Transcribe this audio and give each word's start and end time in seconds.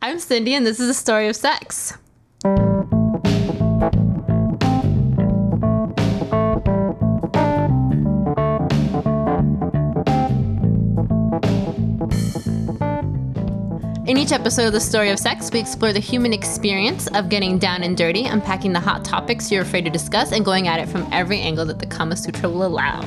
I'm 0.00 0.20
Cindy, 0.20 0.54
and 0.54 0.64
this 0.64 0.78
is 0.78 0.88
a 0.88 0.94
story 0.94 1.26
of 1.26 1.34
sex. 1.34 1.94
In 14.06 14.16
each 14.16 14.30
episode 14.30 14.68
of 14.68 14.72
The 14.72 14.80
Story 14.80 15.10
of 15.10 15.18
Sex, 15.18 15.50
we 15.52 15.58
explore 15.58 15.92
the 15.92 15.98
human 15.98 16.32
experience 16.32 17.08
of 17.08 17.28
getting 17.28 17.58
down 17.58 17.82
and 17.82 17.96
dirty, 17.96 18.24
unpacking 18.24 18.72
the 18.72 18.80
hot 18.80 19.04
topics 19.04 19.50
you're 19.50 19.62
afraid 19.62 19.84
to 19.84 19.90
discuss, 19.90 20.30
and 20.30 20.44
going 20.44 20.68
at 20.68 20.78
it 20.78 20.88
from 20.88 21.08
every 21.12 21.40
angle 21.40 21.64
that 21.66 21.80
the 21.80 21.86
Kama 21.86 22.14
Sutra 22.14 22.48
will 22.48 22.64
allow. 22.64 23.00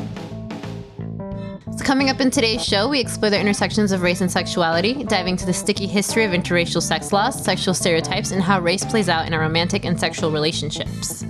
Coming 1.83 2.11
up 2.11 2.21
in 2.21 2.29
today's 2.29 2.63
show, 2.63 2.87
we 2.87 2.99
explore 2.99 3.31
the 3.31 3.39
intersections 3.39 3.91
of 3.91 4.03
race 4.03 4.21
and 4.21 4.31
sexuality, 4.31 5.03
diving 5.03 5.31
into 5.31 5.47
the 5.47 5.53
sticky 5.53 5.87
history 5.87 6.23
of 6.23 6.31
interracial 6.31 6.81
sex 6.81 7.11
laws, 7.11 7.43
sexual 7.43 7.73
stereotypes, 7.73 8.31
and 8.31 8.41
how 8.41 8.59
race 8.61 8.85
plays 8.85 9.09
out 9.09 9.25
in 9.25 9.33
our 9.33 9.41
romantic 9.41 9.83
and 9.83 9.99
sexual 9.99 10.31
relationships. 10.31 11.25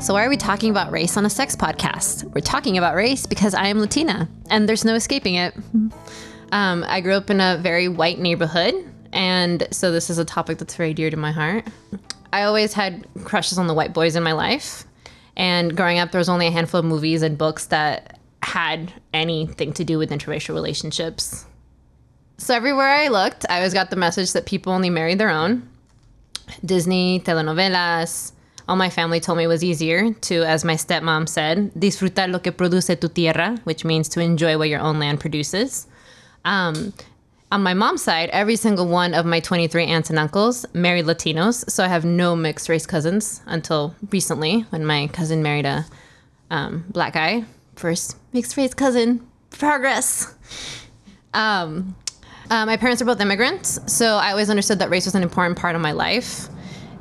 So, 0.00 0.14
why 0.14 0.24
are 0.24 0.28
we 0.28 0.36
talking 0.36 0.70
about 0.70 0.90
race 0.90 1.16
on 1.16 1.24
a 1.24 1.30
sex 1.30 1.54
podcast? 1.54 2.24
We're 2.34 2.40
talking 2.40 2.76
about 2.76 2.94
race 2.94 3.26
because 3.26 3.54
I 3.54 3.68
am 3.68 3.78
Latina 3.78 4.28
and 4.50 4.68
there's 4.68 4.84
no 4.84 4.94
escaping 4.94 5.36
it. 5.36 5.54
Um, 6.52 6.84
I 6.88 7.00
grew 7.00 7.14
up 7.14 7.30
in 7.30 7.40
a 7.40 7.58
very 7.62 7.88
white 7.88 8.18
neighborhood, 8.18 8.74
and 9.12 9.68
so 9.70 9.92
this 9.92 10.10
is 10.10 10.18
a 10.18 10.24
topic 10.24 10.58
that's 10.58 10.74
very 10.74 10.94
dear 10.94 11.10
to 11.10 11.16
my 11.16 11.30
heart. 11.30 11.64
I 12.32 12.42
always 12.42 12.72
had 12.72 13.06
crushes 13.24 13.58
on 13.58 13.66
the 13.66 13.74
white 13.74 13.92
boys 13.92 14.16
in 14.16 14.22
my 14.22 14.32
life, 14.32 14.84
and 15.36 15.76
growing 15.76 15.98
up, 15.98 16.10
there 16.10 16.18
was 16.18 16.28
only 16.28 16.46
a 16.46 16.50
handful 16.50 16.80
of 16.80 16.86
movies 16.86 17.22
and 17.22 17.38
books 17.38 17.66
that 17.66 18.18
had 18.42 18.92
anything 19.14 19.72
to 19.74 19.84
do 19.84 19.98
with 19.98 20.10
interracial 20.10 20.54
relationships. 20.54 21.46
So, 22.38 22.54
everywhere 22.54 22.88
I 22.88 23.08
looked, 23.08 23.46
I 23.48 23.56
always 23.56 23.74
got 23.74 23.90
the 23.90 23.96
message 23.96 24.32
that 24.32 24.46
people 24.46 24.72
only 24.72 24.90
married 24.90 25.18
their 25.18 25.30
own. 25.30 25.68
Disney, 26.64 27.20
telenovelas, 27.20 28.32
all 28.68 28.76
my 28.76 28.90
family 28.90 29.18
told 29.18 29.38
me 29.38 29.44
it 29.44 29.48
was 29.48 29.64
easier 29.64 30.12
to, 30.12 30.44
as 30.44 30.64
my 30.64 30.74
stepmom 30.74 31.28
said, 31.28 31.72
disfrutar 31.74 32.30
lo 32.30 32.38
que 32.38 32.52
produce 32.52 32.94
tu 33.00 33.08
tierra, 33.08 33.58
which 33.64 33.84
means 33.84 34.08
to 34.10 34.20
enjoy 34.20 34.58
what 34.58 34.68
your 34.68 34.80
own 34.80 34.98
land 34.98 35.20
produces. 35.20 35.86
Um, 36.44 36.92
on 37.50 37.62
my 37.62 37.74
mom's 37.74 38.02
side, 38.02 38.28
every 38.30 38.56
single 38.56 38.86
one 38.86 39.14
of 39.14 39.24
my 39.24 39.40
23 39.40 39.84
aunts 39.84 40.10
and 40.10 40.18
uncles 40.18 40.66
married 40.74 41.06
Latinos, 41.06 41.68
so 41.70 41.82
I 41.82 41.88
have 41.88 42.04
no 42.04 42.36
mixed 42.36 42.68
race 42.68 42.86
cousins 42.86 43.42
until 43.46 43.94
recently 44.10 44.60
when 44.70 44.84
my 44.84 45.08
cousin 45.08 45.42
married 45.42 45.64
a 45.64 45.86
um, 46.50 46.84
black 46.90 47.14
guy. 47.14 47.44
First 47.76 48.16
mixed 48.32 48.56
race 48.56 48.74
cousin 48.74 49.26
progress. 49.50 50.34
Um, 51.34 51.94
uh, 52.50 52.66
my 52.66 52.76
parents 52.76 53.00
are 53.02 53.04
both 53.04 53.20
immigrants, 53.20 53.78
so 53.86 54.16
I 54.16 54.30
always 54.30 54.50
understood 54.50 54.78
that 54.80 54.90
race 54.90 55.04
was 55.04 55.14
an 55.14 55.22
important 55.22 55.58
part 55.58 55.74
of 55.74 55.80
my 55.80 55.92
life. 55.92 56.48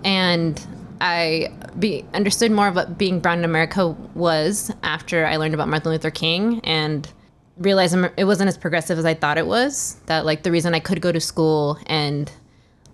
And 0.03 0.61
I 1.01 1.49
be, 1.77 2.05
understood 2.13 2.51
more 2.51 2.67
of 2.67 2.75
what 2.75 2.97
being 2.97 3.19
brown 3.19 3.39
in 3.39 3.45
America 3.45 3.89
was 4.15 4.71
after 4.83 5.25
I 5.25 5.37
learned 5.37 5.53
about 5.53 5.69
Martin 5.69 5.91
Luther 5.91 6.11
King 6.11 6.59
and 6.63 7.11
realized 7.59 7.95
it 8.17 8.25
wasn't 8.25 8.47
as 8.47 8.57
progressive 8.57 8.97
as 8.97 9.05
I 9.05 9.13
thought 9.13 9.37
it 9.37 9.47
was. 9.47 9.97
That 10.05 10.25
like 10.25 10.43
the 10.43 10.51
reason 10.51 10.73
I 10.73 10.79
could 10.79 11.01
go 11.01 11.11
to 11.11 11.19
school 11.19 11.79
and 11.87 12.31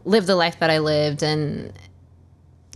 live 0.05 0.25
the 0.25 0.35
life 0.35 0.59
that 0.59 0.69
I 0.69 0.79
lived 0.79 1.23
and 1.23 1.73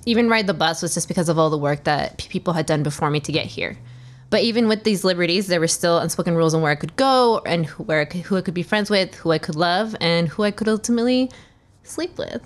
even 0.05 0.29
ride 0.29 0.47
the 0.47 0.53
bus 0.53 0.81
was 0.81 0.93
just 0.93 1.07
because 1.07 1.27
of 1.27 1.37
all 1.37 1.49
the 1.49 1.57
work 1.57 1.83
that 1.83 2.17
people 2.29 2.53
had 2.53 2.65
done 2.65 2.83
before 2.83 3.09
me 3.09 3.19
to 3.19 3.31
get 3.31 3.45
here. 3.45 3.77
But 4.29 4.41
even 4.41 4.67
with 4.67 4.83
these 4.83 5.03
liberties, 5.03 5.47
there 5.47 5.59
were 5.59 5.67
still 5.67 5.99
unspoken 5.99 6.35
rules 6.35 6.53
on 6.53 6.61
where 6.61 6.71
I 6.71 6.75
could 6.75 6.95
go 6.95 7.41
and 7.45 7.65
who, 7.65 7.83
where 7.83 8.01
I 8.01 8.05
could, 8.05 8.21
who 8.21 8.37
I 8.37 8.41
could 8.41 8.53
be 8.53 8.63
friends 8.63 8.89
with, 8.89 9.15
who 9.15 9.31
I 9.31 9.37
could 9.37 9.55
love, 9.55 9.95
and 10.01 10.27
who 10.27 10.43
I 10.43 10.51
could 10.51 10.67
ultimately 10.67 11.31
sleep 11.83 12.17
with. 12.17 12.41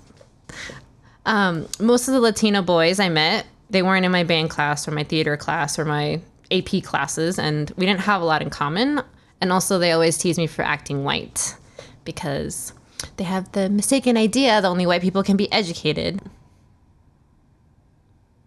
Um, 1.26 1.68
most 1.80 2.08
of 2.08 2.14
the 2.14 2.20
Latino 2.20 2.62
boys 2.62 3.00
I 3.00 3.08
met, 3.08 3.46
they 3.70 3.82
weren't 3.82 4.04
in 4.04 4.12
my 4.12 4.22
band 4.22 4.50
class 4.50 4.86
or 4.86 4.92
my 4.92 5.04
theater 5.04 5.36
class 5.36 5.78
or 5.78 5.84
my 5.84 6.20
AP 6.50 6.82
classes, 6.82 7.38
and 7.38 7.72
we 7.76 7.86
didn't 7.86 8.00
have 8.00 8.22
a 8.22 8.24
lot 8.24 8.42
in 8.42 8.50
common. 8.50 9.00
And 9.42 9.52
also, 9.52 9.80
they 9.80 9.90
always 9.90 10.16
tease 10.16 10.38
me 10.38 10.46
for 10.46 10.62
acting 10.62 11.02
white 11.02 11.56
because 12.04 12.72
they 13.16 13.24
have 13.24 13.50
the 13.50 13.68
mistaken 13.68 14.16
idea 14.16 14.62
that 14.62 14.68
only 14.68 14.86
white 14.86 15.02
people 15.02 15.24
can 15.24 15.36
be 15.36 15.50
educated. 15.50 16.20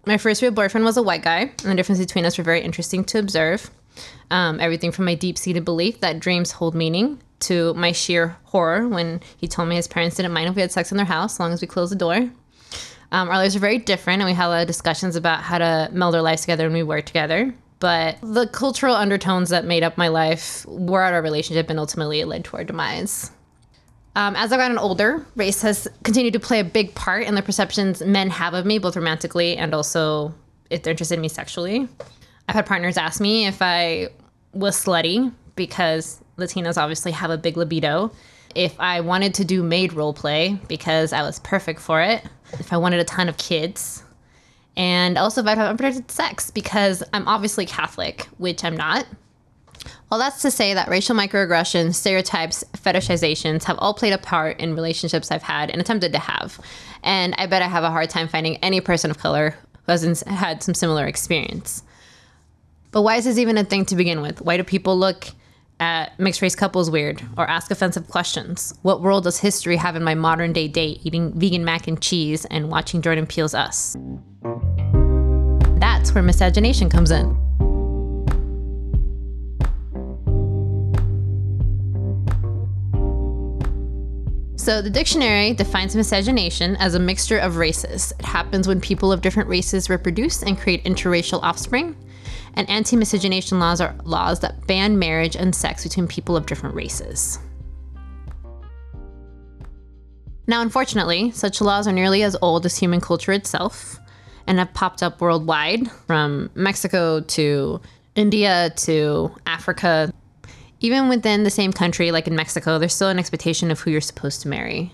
My 0.06 0.18
first 0.18 0.42
real 0.42 0.52
boyfriend 0.52 0.86
was 0.86 0.96
a 0.96 1.04
white 1.04 1.22
guy, 1.22 1.40
and 1.40 1.58
the 1.58 1.76
difference 1.76 2.00
between 2.00 2.24
us 2.24 2.38
were 2.38 2.46
very 2.46 2.62
interesting 2.62 3.04
to 3.06 3.20
observe. 3.20 3.70
Um, 4.32 4.62
everything 4.62 4.94
from 4.94 5.04
my 5.04 5.16
deep 5.16 5.38
seated 5.38 5.66
belief 5.66 6.00
that 6.00 6.22
dreams 6.22 6.54
hold 6.54 6.76
meaning 6.76 7.20
to 7.42 7.74
my 7.74 7.92
sheer 7.92 8.38
horror 8.46 8.88
when 8.88 9.20
he 9.36 9.50
told 9.50 9.68
me 9.68 9.76
his 9.76 9.90
parents 9.90 10.16
didn't 10.16 10.32
mind 10.32 10.48
if 10.48 10.56
we 10.56 10.62
had 10.62 10.72
sex 10.72 10.92
in 10.92 10.98
their 10.98 11.06
house 11.06 11.36
as 11.36 11.40
long 11.42 11.52
as 11.52 11.60
we 11.60 11.68
closed 11.68 11.92
the 11.92 11.98
door. 11.98 12.16
Um, 13.12 13.30
our 13.30 13.36
lives 13.36 13.58
are 13.58 13.60
very 13.60 13.80
different, 13.80 14.22
and 14.22 14.30
we 14.30 14.34
had 14.34 14.48
a 14.48 14.50
lot 14.50 14.62
of 14.62 14.68
discussions 14.68 15.18
about 15.18 15.42
how 15.42 15.58
to 15.58 15.90
meld 15.92 16.16
our 16.16 16.22
lives 16.22 16.44
together 16.44 16.64
when 16.64 16.74
we 16.74 16.84
work 16.84 17.06
together. 17.06 17.54
But 17.80 18.18
the 18.22 18.48
cultural 18.48 18.96
undertones 18.96 19.50
that 19.50 19.66
made 19.66 19.84
up 19.84 19.98
my 19.98 20.08
life 20.08 20.66
were 20.66 21.04
at 21.04 21.14
our 21.14 21.22
relationship, 21.22 21.70
and 21.70 21.80
ultimately 21.80 22.22
it 22.22 22.28
led 22.28 22.46
to 22.46 22.58
our 22.58 22.64
demise. 22.64 23.32
Um, 24.16 24.36
as 24.38 24.54
I've 24.54 24.60
gotten 24.60 24.78
older, 24.78 25.26
race 25.36 25.62
has 25.62 25.88
continued 26.04 26.34
to 26.34 26.40
play 26.40 26.62
a 26.62 26.64
big 26.64 26.96
part 26.96 27.24
in 27.24 27.36
the 27.36 27.42
perceptions 27.42 28.02
men 28.02 28.30
have 28.30 28.54
of 28.54 28.66
me, 28.66 28.80
both 28.80 28.96
romantically 28.96 29.58
and 29.58 29.74
also 29.74 30.34
if 30.70 30.84
they're 30.84 30.92
interested 30.92 31.16
in 31.16 31.22
me 31.22 31.28
sexually. 31.28 31.88
I've 32.48 32.56
had 32.56 32.66
partners 32.66 32.98
ask 32.98 33.20
me 33.20 33.46
if 33.46 33.62
I 33.62 34.08
was 34.54 34.82
slutty 34.82 35.34
because 35.58 36.22
Latinos 36.38 36.78
obviously 36.78 37.12
have 37.12 37.30
a 37.30 37.38
big 37.38 37.58
libido. 37.58 38.12
If 38.56 38.80
I 38.80 39.02
wanted 39.02 39.34
to 39.36 39.46
do 39.46 39.62
maid 39.64 39.92
role 39.92 40.14
play 40.14 40.58
because 40.70 41.12
I 41.12 41.22
was 41.22 41.40
perfect 41.40 41.82
for 41.82 42.02
it. 42.02 42.24
If 42.54 42.72
I 42.72 42.78
wanted 42.78 43.02
a 43.02 43.04
ton 43.04 43.28
of 43.28 43.36
kids. 43.36 44.04
And 44.78 45.18
also 45.18 45.42
if 45.42 45.48
I'd 45.48 45.58
have 45.58 45.70
unprotected 45.70 46.12
sex 46.12 46.52
because 46.52 47.04
I'm 47.14 47.28
obviously 47.28 47.66
Catholic, 47.66 48.28
which 48.38 48.64
I'm 48.64 48.76
not. 48.76 49.06
Well, 50.10 50.20
that's 50.20 50.42
to 50.44 50.52
say 50.52 50.74
that 50.74 50.90
racial 50.90 51.16
microaggressions, 51.16 51.96
stereotypes, 51.96 52.64
fetishizations 52.74 53.64
have 53.64 53.78
all 53.80 53.94
played 53.94 54.14
a 54.14 54.18
part 54.18 54.60
in 54.60 54.76
relationships 54.76 55.32
I've 55.32 55.44
had 55.44 55.70
and 55.70 55.82
attempted 55.82 56.14
to 56.14 56.20
have. 56.20 56.60
And 57.04 57.34
I 57.38 57.48
bet 57.48 57.62
I 57.62 57.68
have 57.68 57.84
a 57.84 57.92
hard 57.92 58.10
time 58.10 58.28
finding 58.28 58.58
any 58.58 58.82
person 58.82 59.12
of 59.12 59.18
color 59.18 59.56
who 59.86 59.92
hasn't 59.92 60.22
had 60.28 60.64
some 60.64 60.74
similar 60.74 61.06
experience. 61.06 61.84
But 62.92 63.02
why 63.02 63.18
is 63.18 63.26
this 63.26 63.38
even 63.38 63.58
a 63.58 63.64
thing 63.64 63.86
to 63.86 63.96
begin 63.96 64.22
with? 64.22 64.42
Why 64.42 64.58
do 64.58 64.64
people 64.64 64.98
look 64.98 65.28
at 65.80 66.18
mixed 66.20 66.42
race 66.42 66.56
couples 66.56 66.90
weird 66.90 67.22
or 67.38 67.50
ask 67.50 67.72
offensive 67.72 68.08
questions? 68.08 68.74
What 68.84 69.02
role 69.02 69.22
does 69.22 69.40
history 69.40 69.76
have 69.76 69.96
in 69.96 70.04
my 70.04 70.16
modern 70.16 70.54
day 70.54 70.68
date 70.68 71.02
eating 71.04 71.38
vegan 71.38 71.66
mac 71.66 71.88
and 71.88 72.02
cheese 72.02 72.46
and 72.46 72.70
watching 72.70 73.02
Jordan 73.02 73.28
Peele's 73.28 73.54
Us? 73.54 73.98
That's 75.80 76.14
where 76.14 76.24
miscegenation 76.24 76.90
comes 76.90 77.12
in. 77.12 77.36
So, 84.66 84.82
the 84.82 84.90
dictionary 84.90 85.54
defines 85.54 85.96
miscegenation 85.96 86.76
as 86.78 86.96
a 86.96 87.00
mixture 87.00 87.38
of 87.38 87.58
races. 87.58 88.14
It 88.18 88.26
happens 88.26 88.68
when 88.68 88.82
people 88.82 89.12
of 89.12 89.22
different 89.22 89.48
races 89.48 89.92
reproduce 89.92 90.42
and 90.42 90.58
create 90.58 90.84
interracial 90.86 91.40
offspring. 91.44 91.96
And 92.56 92.68
anti 92.70 92.96
miscegenation 92.96 93.60
laws 93.60 93.80
are 93.80 93.96
laws 94.06 94.40
that 94.40 94.66
ban 94.66 94.98
marriage 94.98 95.36
and 95.36 95.54
sex 95.54 95.84
between 95.84 96.08
people 96.08 96.36
of 96.36 96.48
different 96.48 96.74
races. 96.74 97.38
Now, 100.48 100.62
unfortunately, 100.62 101.32
such 101.32 101.62
laws 101.62 101.88
are 101.88 101.92
nearly 101.92 102.24
as 102.24 102.36
old 102.42 102.66
as 102.66 102.78
human 102.78 103.02
culture 103.02 103.34
itself 103.34 104.00
and 104.48 104.60
have 104.60 104.74
popped 104.74 105.04
up 105.04 105.22
worldwide 105.22 105.90
from 106.08 106.50
Mexico 106.56 107.22
to 107.22 107.82
India 108.16 108.72
to 108.78 109.32
Africa. 109.46 110.14
Even 110.80 111.10
within 111.10 111.44
the 111.44 111.50
same 111.50 111.74
country, 111.74 112.12
like 112.12 112.28
in 112.28 112.36
Mexico, 112.36 112.78
there's 112.78 112.94
still 112.94 113.10
an 113.10 113.20
expectation 113.20 113.72
of 113.72 113.80
who 113.80 113.92
you're 113.92 114.02
supposed 114.02 114.42
to 114.42 114.48
marry. 114.48 114.92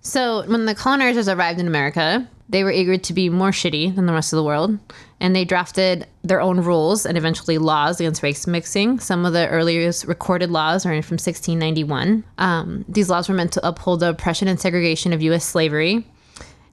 So, 0.00 0.46
when 0.46 0.66
the 0.66 0.74
colonizers 0.74 1.28
arrived 1.28 1.58
in 1.58 1.66
America, 1.66 2.28
they 2.48 2.62
were 2.62 2.70
eager 2.70 2.96
to 2.96 3.12
be 3.12 3.28
more 3.28 3.50
shitty 3.50 3.94
than 3.94 4.06
the 4.06 4.12
rest 4.12 4.32
of 4.32 4.36
the 4.36 4.44
world, 4.44 4.78
and 5.18 5.34
they 5.34 5.44
drafted 5.44 6.06
their 6.22 6.40
own 6.40 6.60
rules 6.60 7.04
and 7.04 7.18
eventually 7.18 7.58
laws 7.58 7.98
against 7.98 8.22
race 8.22 8.46
mixing. 8.46 9.00
Some 9.00 9.26
of 9.26 9.32
the 9.32 9.48
earliest 9.48 10.04
recorded 10.06 10.50
laws 10.50 10.86
are 10.86 10.90
from 11.02 11.14
1691. 11.14 12.22
Um, 12.38 12.84
these 12.88 13.10
laws 13.10 13.28
were 13.28 13.34
meant 13.34 13.52
to 13.54 13.66
uphold 13.66 13.98
the 13.98 14.10
oppression 14.10 14.46
and 14.46 14.60
segregation 14.60 15.12
of 15.12 15.22
U.S. 15.22 15.44
slavery 15.44 16.06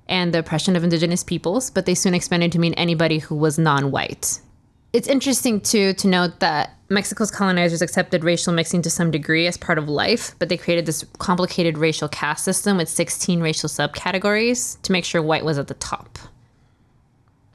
and 0.07 0.33
the 0.33 0.39
oppression 0.39 0.75
of 0.75 0.83
indigenous 0.83 1.23
peoples, 1.23 1.69
but 1.69 1.85
they 1.85 1.95
soon 1.95 2.13
expanded 2.13 2.51
to 2.51 2.59
mean 2.59 2.73
anybody 2.73 3.19
who 3.19 3.35
was 3.35 3.57
non 3.57 3.91
white. 3.91 4.39
It's 4.91 5.07
interesting 5.07 5.59
too 5.59 5.94
to 5.94 6.07
note 6.07 6.39
that 6.39 6.75
Mexico's 6.89 7.31
colonizers 7.31 7.81
accepted 7.81 8.23
racial 8.23 8.53
mixing 8.53 8.83
to 8.83 8.89
some 8.89 9.09
degree 9.09 9.47
as 9.47 9.57
part 9.57 9.79
of 9.79 9.89
life, 9.89 10.35
but 10.38 10.50
they 10.50 10.57
created 10.57 10.85
this 10.85 11.03
complicated 11.17 11.77
racial 11.77 12.07
caste 12.07 12.44
system 12.44 12.77
with 12.77 12.88
16 12.88 13.41
racial 13.41 13.69
subcategories 13.69 14.79
to 14.83 14.91
make 14.91 15.03
sure 15.05 15.21
white 15.21 15.45
was 15.45 15.57
at 15.57 15.67
the 15.67 15.73
top. 15.73 16.19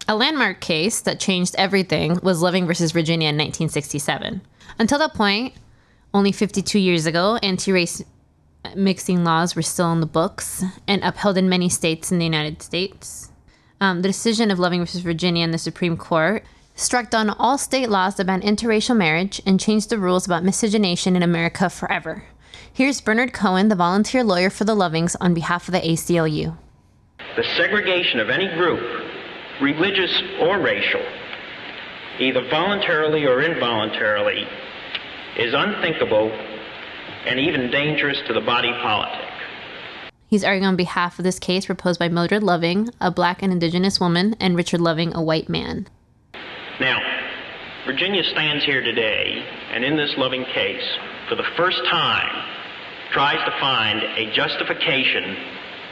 A 0.08 0.16
landmark 0.16 0.60
case 0.60 1.00
that 1.02 1.20
changed 1.20 1.54
everything 1.58 2.18
was 2.22 2.42
Loving 2.42 2.66
versus 2.66 2.92
Virginia 2.92 3.28
in 3.28 3.36
1967. 3.36 4.40
Until 4.78 4.98
that 4.98 5.14
point, 5.14 5.54
Only 6.14 6.32
52 6.32 6.78
years 6.78 7.06
ago, 7.06 7.36
anti 7.42 7.70
race 7.70 8.02
mixing 8.74 9.24
laws 9.24 9.54
were 9.54 9.62
still 9.62 9.92
in 9.92 10.00
the 10.00 10.06
books 10.06 10.64
and 10.86 11.02
upheld 11.02 11.38
in 11.38 11.48
many 11.48 11.68
states 11.68 12.12
in 12.12 12.18
the 12.18 12.24
United 12.24 12.62
States. 12.62 13.30
Um, 13.80 14.02
the 14.02 14.08
decision 14.08 14.50
of 14.50 14.58
Loving 14.58 14.80
versus 14.80 15.00
Virginia 15.00 15.44
in 15.44 15.52
the 15.52 15.58
Supreme 15.58 15.96
Court 15.96 16.44
struck 16.74 17.10
down 17.10 17.30
all 17.30 17.58
state 17.58 17.88
laws 17.88 18.20
about 18.20 18.42
interracial 18.42 18.96
marriage 18.96 19.40
and 19.46 19.60
changed 19.60 19.90
the 19.90 19.98
rules 19.98 20.26
about 20.26 20.44
miscegenation 20.44 21.16
in 21.16 21.22
America 21.22 21.68
forever. 21.70 22.24
Here's 22.72 23.00
Bernard 23.00 23.32
Cohen, 23.32 23.68
the 23.68 23.74
volunteer 23.74 24.22
lawyer 24.22 24.50
for 24.50 24.64
the 24.64 24.76
Lovings, 24.76 25.16
on 25.20 25.34
behalf 25.34 25.68
of 25.68 25.72
the 25.72 25.80
ACLU. 25.80 26.56
The 27.36 27.44
segregation 27.56 28.20
of 28.20 28.30
any 28.30 28.48
group, 28.56 28.80
religious 29.60 30.22
or 30.40 30.60
racial, 30.60 31.02
either 32.20 32.48
voluntarily 32.48 33.24
or 33.26 33.42
involuntarily, 33.42 34.46
is 35.36 35.54
unthinkable 35.54 36.30
and 37.26 37.38
even 37.38 37.70
dangerous 37.70 38.18
to 38.26 38.32
the 38.32 38.40
body 38.40 38.72
politic. 38.82 39.28
He's 40.28 40.44
arguing 40.44 40.66
on 40.66 40.76
behalf 40.76 41.18
of 41.18 41.24
this 41.24 41.38
case 41.38 41.66
proposed 41.66 41.98
by 41.98 42.08
Mildred 42.08 42.42
Loving, 42.42 42.90
a 43.00 43.10
black 43.10 43.42
and 43.42 43.52
indigenous 43.52 43.98
woman, 43.98 44.36
and 44.38 44.56
Richard 44.56 44.80
Loving, 44.80 45.14
a 45.14 45.22
white 45.22 45.48
man. 45.48 45.88
Now, 46.80 46.98
Virginia 47.86 48.22
stands 48.22 48.64
here 48.64 48.82
today, 48.82 49.42
and 49.72 49.84
in 49.84 49.96
this 49.96 50.14
Loving 50.18 50.44
case, 50.44 50.84
for 51.28 51.34
the 51.34 51.46
first 51.56 51.78
time, 51.90 52.44
tries 53.12 53.42
to 53.46 53.58
find 53.58 54.02
a 54.02 54.30
justification 54.34 55.34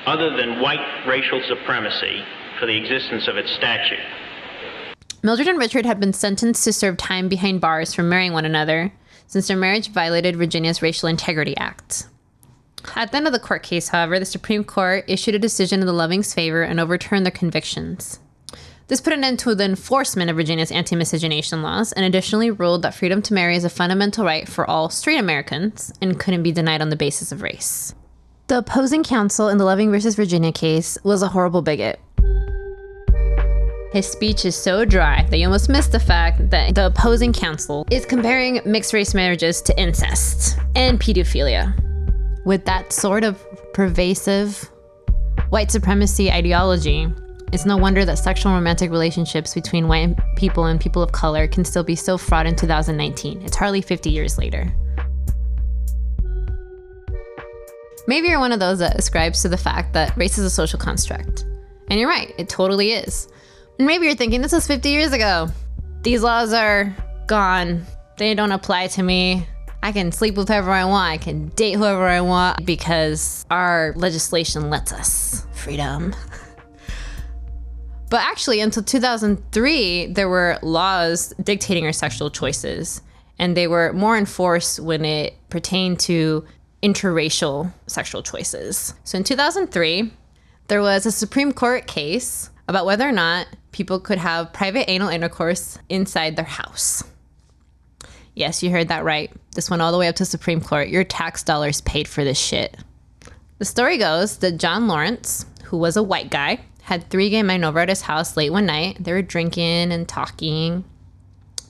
other 0.05 0.37
than 0.37 0.61
white 0.61 1.06
racial 1.08 1.40
supremacy 1.49 2.23
for 2.61 2.67
the 2.67 2.76
existence 2.76 3.26
of 3.28 3.37
its 3.37 3.50
statute. 3.52 3.99
Mildred 5.23 5.49
and 5.49 5.58
Richard 5.58 5.87
had 5.87 5.99
been 5.99 6.12
sentenced 6.12 6.62
to 6.64 6.73
serve 6.73 6.96
time 6.99 7.28
behind 7.28 7.61
bars 7.61 7.94
for 7.94 8.02
marrying 8.02 8.32
one 8.32 8.44
another, 8.44 8.93
since 9.26 9.49
their 9.49 9.56
marriage 9.56 9.90
violated 9.90 10.37
Virginia's 10.37 10.82
Racial 10.82 11.08
Integrity 11.08 11.56
Act. 11.56 12.06
At 12.94 13.11
the 13.11 13.17
end 13.17 13.26
of 13.26 13.32
the 13.32 13.38
court 13.38 13.62
case, 13.62 13.88
however, 13.88 14.19
the 14.19 14.25
Supreme 14.25 14.64
Court 14.64 15.05
issued 15.08 15.34
a 15.34 15.38
decision 15.38 15.81
in 15.81 15.87
the 15.87 15.93
Lovings' 15.93 16.32
favor 16.32 16.62
and 16.62 16.78
overturned 16.78 17.26
their 17.26 17.32
convictions. 17.32 18.20
This 18.88 19.00
put 19.00 19.12
an 19.12 19.25
end 19.25 19.40
to 19.40 19.55
the 19.55 19.64
enforcement 19.64 20.31
of 20.31 20.37
Virginia's 20.37 20.70
anti 20.70 20.94
miscegenation 20.94 21.61
laws 21.61 21.93
and 21.93 22.05
additionally 22.05 22.52
ruled 22.52 22.82
that 22.82 22.94
freedom 22.94 23.20
to 23.23 23.34
marry 23.34 23.56
is 23.56 23.64
a 23.64 23.69
fundamental 23.69 24.25
right 24.25 24.49
for 24.49 24.69
all 24.69 24.88
straight 24.88 25.19
Americans 25.19 25.93
and 26.00 26.20
couldn't 26.20 26.44
be 26.44 26.52
denied 26.52 26.81
on 26.81 26.90
the 26.90 26.96
basis 26.96 27.32
of 27.32 27.43
race. 27.43 27.94
The 28.46 28.58
opposing 28.58 29.02
counsel 29.02 29.49
in 29.49 29.58
the 29.58 29.64
Loving 29.64 29.90
versus 29.90 30.14
Virginia 30.14 30.52
case 30.52 30.96
was 31.02 31.20
a 31.20 31.28
horrible 31.28 31.62
bigot. 31.62 31.99
His 33.97 34.07
speech 34.07 34.45
is 34.45 34.55
so 34.55 34.85
dry 34.85 35.27
that 35.31 35.39
you 35.39 35.47
almost 35.47 35.71
miss 35.71 35.87
the 35.87 35.99
fact 35.99 36.51
that 36.51 36.75
the 36.75 36.89
opposing 36.89 37.33
counsel 37.33 37.87
is 37.91 38.05
comparing 38.05 38.61
mixed 38.67 38.93
race 38.93 39.15
marriages 39.15 39.63
to 39.63 39.81
incest 39.81 40.59
and 40.75 41.01
pedophilia. 41.01 41.75
With 42.45 42.67
that 42.67 42.93
sort 42.93 43.25
of 43.25 43.43
pervasive 43.73 44.71
white 45.49 45.71
supremacy 45.71 46.31
ideology, 46.31 47.09
it's 47.55 47.65
no 47.65 47.79
wonder 47.79 48.05
that 48.05 48.19
sexual 48.19 48.53
romantic 48.53 48.91
relationships 48.91 49.55
between 49.55 49.89
white 49.89 50.15
people 50.37 50.67
and 50.67 50.79
people 50.79 51.03
of 51.03 51.13
color 51.13 51.49
can 51.49 51.65
still 51.65 51.83
be 51.83 51.97
so 51.97 52.19
fraught 52.19 52.45
in 52.45 52.55
2019. 52.55 53.41
It's 53.41 53.57
hardly 53.57 53.81
50 53.81 54.11
years 54.11 54.37
later. 54.37 54.71
Maybe 58.07 58.29
you're 58.29 58.41
one 58.41 58.53
of 58.53 58.61
those 58.61 58.79
that 58.81 58.99
ascribes 58.99 59.41
to 59.41 59.49
the 59.49 59.57
fact 59.57 59.95
that 59.95 60.15
race 60.19 60.37
is 60.37 60.45
a 60.45 60.51
social 60.51 60.79
construct. 60.79 61.47
And 61.89 61.99
you're 61.99 62.11
right, 62.11 62.35
it 62.37 62.51
totally 62.51 62.93
is. 62.93 63.29
And 63.78 63.87
maybe 63.87 64.06
you're 64.06 64.14
thinking, 64.14 64.40
this 64.40 64.52
was 64.52 64.67
50 64.67 64.88
years 64.88 65.12
ago. 65.12 65.49
These 66.02 66.23
laws 66.23 66.52
are 66.52 66.94
gone. 67.26 67.84
They 68.17 68.34
don't 68.34 68.52
apply 68.52 68.87
to 68.88 69.02
me. 69.02 69.46
I 69.82 69.93
can 69.93 70.11
sleep 70.12 70.37
with 70.37 70.49
whoever 70.49 70.70
I 70.70 70.84
want. 70.84 71.12
I 71.12 71.19
can 71.19 71.49
date 71.50 71.75
whoever 71.75 72.06
I 72.06 72.20
want 72.23 72.64
because 72.64 73.44
our 73.50 73.93
legislation 73.96 74.70
lets 74.70 74.93
us. 74.93 75.46
Freedom. 75.52 76.14
But 78.08 78.20
actually, 78.20 78.61
until 78.61 78.82
2003, 78.84 80.06
there 80.06 80.28
were 80.28 80.58
laws 80.62 81.34
dictating 81.43 81.84
our 81.87 81.93
sexual 81.93 82.31
choices, 82.31 83.02
and 83.38 83.56
they 83.56 83.67
were 83.67 83.93
more 83.93 84.17
enforced 84.17 84.78
when 84.81 85.05
it 85.05 85.34
pertained 85.49 85.99
to 86.00 86.44
interracial 86.82 87.73
sexual 87.87 88.23
choices. 88.23 88.94
So 89.05 89.19
in 89.19 89.25
2003, 89.25 90.12
there 90.69 90.82
was 90.82 91.06
a 91.06 91.12
Supreme 91.12 91.52
Court 91.52 91.87
case 91.87 92.50
about 92.69 92.87
whether 92.87 93.08
or 93.08 93.12
not 93.12 93.49
people 93.76 94.00
could 94.00 94.17
have 94.17 94.55
private 94.55 94.88
anal 94.90 95.11
intercourse 95.11 95.78
inside 95.90 96.34
their 96.34 96.46
house. 96.46 97.05
Yes, 98.34 98.62
you 98.62 98.70
heard 98.70 98.88
that 98.88 99.05
right. 99.05 99.31
This 99.55 99.69
went 99.69 99.82
all 99.82 99.93
the 99.93 99.99
way 99.99 100.08
up 100.08 100.17
to 100.17 100.25
Supreme 100.25 100.62
Court. 100.62 100.88
Your 100.88 101.05
tax 101.05 101.43
dollars 101.43 101.82
paid 101.82 102.08
for 102.08 102.25
this 102.25 102.38
shit. 102.38 102.75
The 103.58 103.67
story 103.67 103.99
goes 103.99 104.38
that 104.38 104.56
John 104.56 104.88
Lawrence, 104.88 105.44
who 105.64 105.76
was 105.76 105.99
a 105.99 106.02
white 106.02 106.31
guy, 106.31 106.61
had 106.84 107.11
three 107.11 107.28
gay 107.28 107.43
men 107.43 107.64
over 107.64 107.78
at 107.81 107.90
his 107.90 108.00
house 108.00 108.34
late 108.34 108.50
one 108.50 108.64
night. 108.64 108.96
They 108.99 109.12
were 109.12 109.20
drinking 109.20 109.93
and 109.93 110.08
talking. 110.08 110.84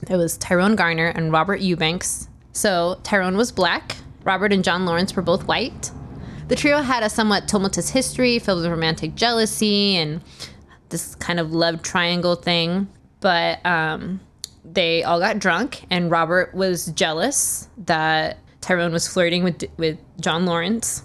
There 0.03 0.17
was 0.17 0.37
Tyrone 0.37 0.77
Garner 0.77 1.07
and 1.07 1.33
Robert 1.33 1.59
Eubanks. 1.59 2.29
So 2.53 3.01
Tyrone 3.03 3.35
was 3.35 3.51
black. 3.51 3.97
Robert 4.23 4.53
and 4.53 4.63
John 4.63 4.85
Lawrence 4.85 5.13
were 5.13 5.21
both 5.21 5.45
white. 5.45 5.91
The 6.47 6.55
trio 6.55 6.81
had 6.81 7.03
a 7.03 7.09
somewhat 7.09 7.49
tumultuous 7.49 7.89
history 7.89 8.39
filled 8.39 8.61
with 8.61 8.71
romantic 8.71 9.15
jealousy 9.15 9.97
and 9.97 10.21
this 10.89 11.15
kind 11.15 11.39
of 11.39 11.51
love 11.53 11.81
triangle 11.81 12.35
thing. 12.35 12.87
But 13.19 13.65
um, 13.65 14.19
they 14.63 15.03
all 15.03 15.19
got 15.19 15.39
drunk, 15.39 15.85
and 15.89 16.11
Robert 16.11 16.53
was 16.53 16.87
jealous 16.87 17.67
that 17.85 18.39
Tyrone 18.61 18.91
was 18.91 19.07
flirting 19.07 19.43
with 19.43 19.63
with 19.77 19.97
John 20.19 20.45
Lawrence. 20.45 21.03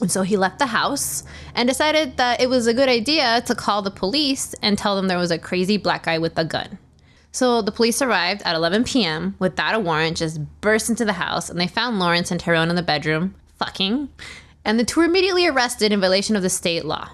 And 0.00 0.10
so 0.10 0.22
he 0.22 0.36
left 0.36 0.58
the 0.58 0.66
house 0.66 1.24
and 1.54 1.68
decided 1.68 2.16
that 2.16 2.40
it 2.40 2.48
was 2.48 2.66
a 2.66 2.72
good 2.72 2.88
idea 2.88 3.42
to 3.42 3.54
call 3.54 3.82
the 3.82 3.90
police 3.90 4.54
and 4.62 4.78
tell 4.78 4.96
them 4.96 5.08
there 5.08 5.18
was 5.18 5.30
a 5.30 5.38
crazy 5.38 5.76
black 5.76 6.04
guy 6.04 6.16
with 6.16 6.38
a 6.38 6.44
gun. 6.44 6.78
So 7.32 7.62
the 7.62 7.70
police 7.70 8.02
arrived 8.02 8.42
at 8.44 8.56
11 8.56 8.84
p.m. 8.84 9.36
without 9.38 9.74
a 9.74 9.78
warrant, 9.78 10.16
just 10.16 10.40
burst 10.60 10.90
into 10.90 11.04
the 11.04 11.12
house, 11.12 11.48
and 11.48 11.60
they 11.60 11.68
found 11.68 11.98
Lawrence 11.98 12.30
and 12.30 12.40
Tyrone 12.40 12.70
in 12.70 12.76
the 12.76 12.82
bedroom, 12.82 13.34
fucking. 13.56 14.08
And 14.64 14.78
the 14.78 14.84
two 14.84 15.00
were 15.00 15.06
immediately 15.06 15.46
arrested 15.46 15.92
in 15.92 16.00
violation 16.00 16.34
of 16.34 16.42
the 16.42 16.50
state 16.50 16.84
law. 16.84 17.10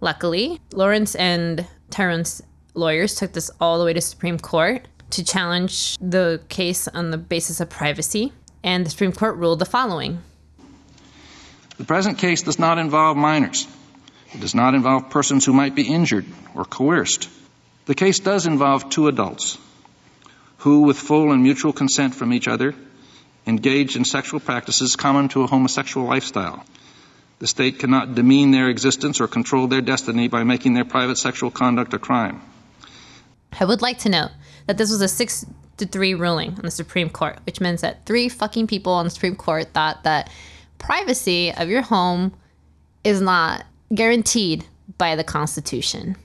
Luckily, 0.00 0.60
Lawrence 0.72 1.14
and 1.14 1.66
Tyrone's 1.90 2.42
lawyers 2.74 3.14
took 3.14 3.32
this 3.32 3.50
all 3.60 3.78
the 3.78 3.84
way 3.84 3.94
to 3.94 4.00
Supreme 4.00 4.38
Court 4.38 4.86
to 5.10 5.24
challenge 5.24 5.96
the 5.98 6.40
case 6.48 6.88
on 6.88 7.10
the 7.10 7.18
basis 7.18 7.60
of 7.60 7.70
privacy, 7.70 8.32
and 8.62 8.84
the 8.84 8.90
Supreme 8.90 9.12
Court 9.12 9.36
ruled 9.36 9.58
the 9.58 9.64
following. 9.64 10.18
The 11.78 11.84
present 11.84 12.18
case 12.18 12.42
does 12.42 12.58
not 12.58 12.78
involve 12.78 13.16
minors. 13.16 13.66
It 14.34 14.40
does 14.40 14.54
not 14.54 14.74
involve 14.74 15.10
persons 15.10 15.46
who 15.46 15.52
might 15.52 15.74
be 15.74 15.82
injured 15.82 16.26
or 16.54 16.64
coerced. 16.64 17.30
The 17.86 17.94
case 17.94 18.18
does 18.18 18.46
involve 18.46 18.90
two 18.90 19.08
adults 19.08 19.56
who, 20.58 20.82
with 20.82 20.98
full 20.98 21.32
and 21.32 21.42
mutual 21.42 21.72
consent 21.72 22.14
from 22.14 22.32
each 22.32 22.48
other, 22.48 22.74
engage 23.46 23.96
in 23.96 24.04
sexual 24.04 24.40
practices 24.40 24.96
common 24.96 25.28
to 25.28 25.42
a 25.42 25.46
homosexual 25.46 26.06
lifestyle 26.06 26.64
the 27.38 27.46
state 27.46 27.78
cannot 27.78 28.14
demean 28.14 28.50
their 28.50 28.68
existence 28.68 29.20
or 29.20 29.28
control 29.28 29.66
their 29.66 29.80
destiny 29.80 30.28
by 30.28 30.44
making 30.44 30.74
their 30.74 30.84
private 30.84 31.18
sexual 31.18 31.50
conduct 31.50 31.92
a 31.94 31.98
crime. 31.98 32.40
I 33.58 33.64
would 33.64 33.82
like 33.82 33.98
to 34.00 34.08
note 34.08 34.30
that 34.66 34.78
this 34.78 34.90
was 34.90 35.00
a 35.00 35.08
six 35.08 35.44
to 35.76 35.86
three 35.86 36.14
ruling 36.14 36.50
on 36.50 36.62
the 36.62 36.70
Supreme 36.70 37.10
Court, 37.10 37.38
which 37.44 37.60
means 37.60 37.82
that 37.82 38.06
three 38.06 38.28
fucking 38.28 38.66
people 38.66 38.92
on 38.92 39.04
the 39.04 39.10
Supreme 39.10 39.36
Court 39.36 39.68
thought 39.72 40.04
that 40.04 40.30
privacy 40.78 41.52
of 41.52 41.68
your 41.68 41.82
home 41.82 42.32
is 43.04 43.20
not 43.20 43.64
guaranteed 43.94 44.64
by 44.98 45.14
the 45.16 45.24
Constitution. 45.24 46.16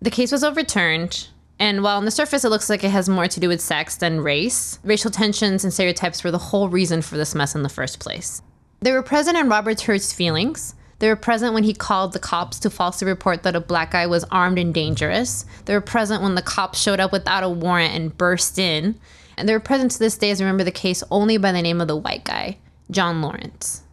The 0.00 0.10
case 0.10 0.32
was 0.32 0.44
overturned, 0.44 1.28
and 1.58 1.82
while 1.82 1.96
on 1.96 2.04
the 2.04 2.10
surface 2.10 2.44
it 2.44 2.50
looks 2.50 2.68
like 2.68 2.84
it 2.84 2.90
has 2.90 3.08
more 3.08 3.28
to 3.28 3.40
do 3.40 3.48
with 3.48 3.60
sex 3.60 3.96
than 3.96 4.20
race, 4.20 4.78
racial 4.84 5.10
tensions 5.10 5.64
and 5.64 5.72
stereotypes 5.72 6.24
were 6.24 6.30
the 6.30 6.38
whole 6.38 6.68
reason 6.68 7.02
for 7.02 7.16
this 7.16 7.34
mess 7.34 7.54
in 7.54 7.62
the 7.62 7.68
first 7.68 8.00
place. 8.00 8.42
They 8.84 8.92
were 8.92 9.02
present 9.02 9.38
in 9.38 9.48
Robert 9.48 9.80
Hurt's 9.80 10.12
feelings. 10.12 10.74
They 10.98 11.08
were 11.08 11.16
present 11.16 11.54
when 11.54 11.64
he 11.64 11.72
called 11.72 12.12
the 12.12 12.18
cops 12.18 12.58
to 12.58 12.68
falsely 12.68 13.08
report 13.08 13.42
that 13.42 13.56
a 13.56 13.60
black 13.60 13.92
guy 13.92 14.06
was 14.06 14.24
armed 14.24 14.58
and 14.58 14.74
dangerous. 14.74 15.46
They 15.64 15.72
were 15.72 15.80
present 15.80 16.22
when 16.22 16.34
the 16.34 16.42
cops 16.42 16.82
showed 16.82 17.00
up 17.00 17.10
without 17.10 17.42
a 17.42 17.48
warrant 17.48 17.94
and 17.94 18.14
burst 18.14 18.58
in. 18.58 19.00
And 19.38 19.48
they 19.48 19.54
were 19.54 19.60
present 19.60 19.92
to 19.92 19.98
this 19.98 20.18
day 20.18 20.30
as 20.30 20.38
I 20.38 20.44
remember 20.44 20.64
the 20.64 20.70
case 20.70 21.02
only 21.10 21.38
by 21.38 21.50
the 21.50 21.62
name 21.62 21.80
of 21.80 21.88
the 21.88 21.96
white 21.96 22.24
guy, 22.24 22.58
John 22.90 23.22
Lawrence. 23.22 23.84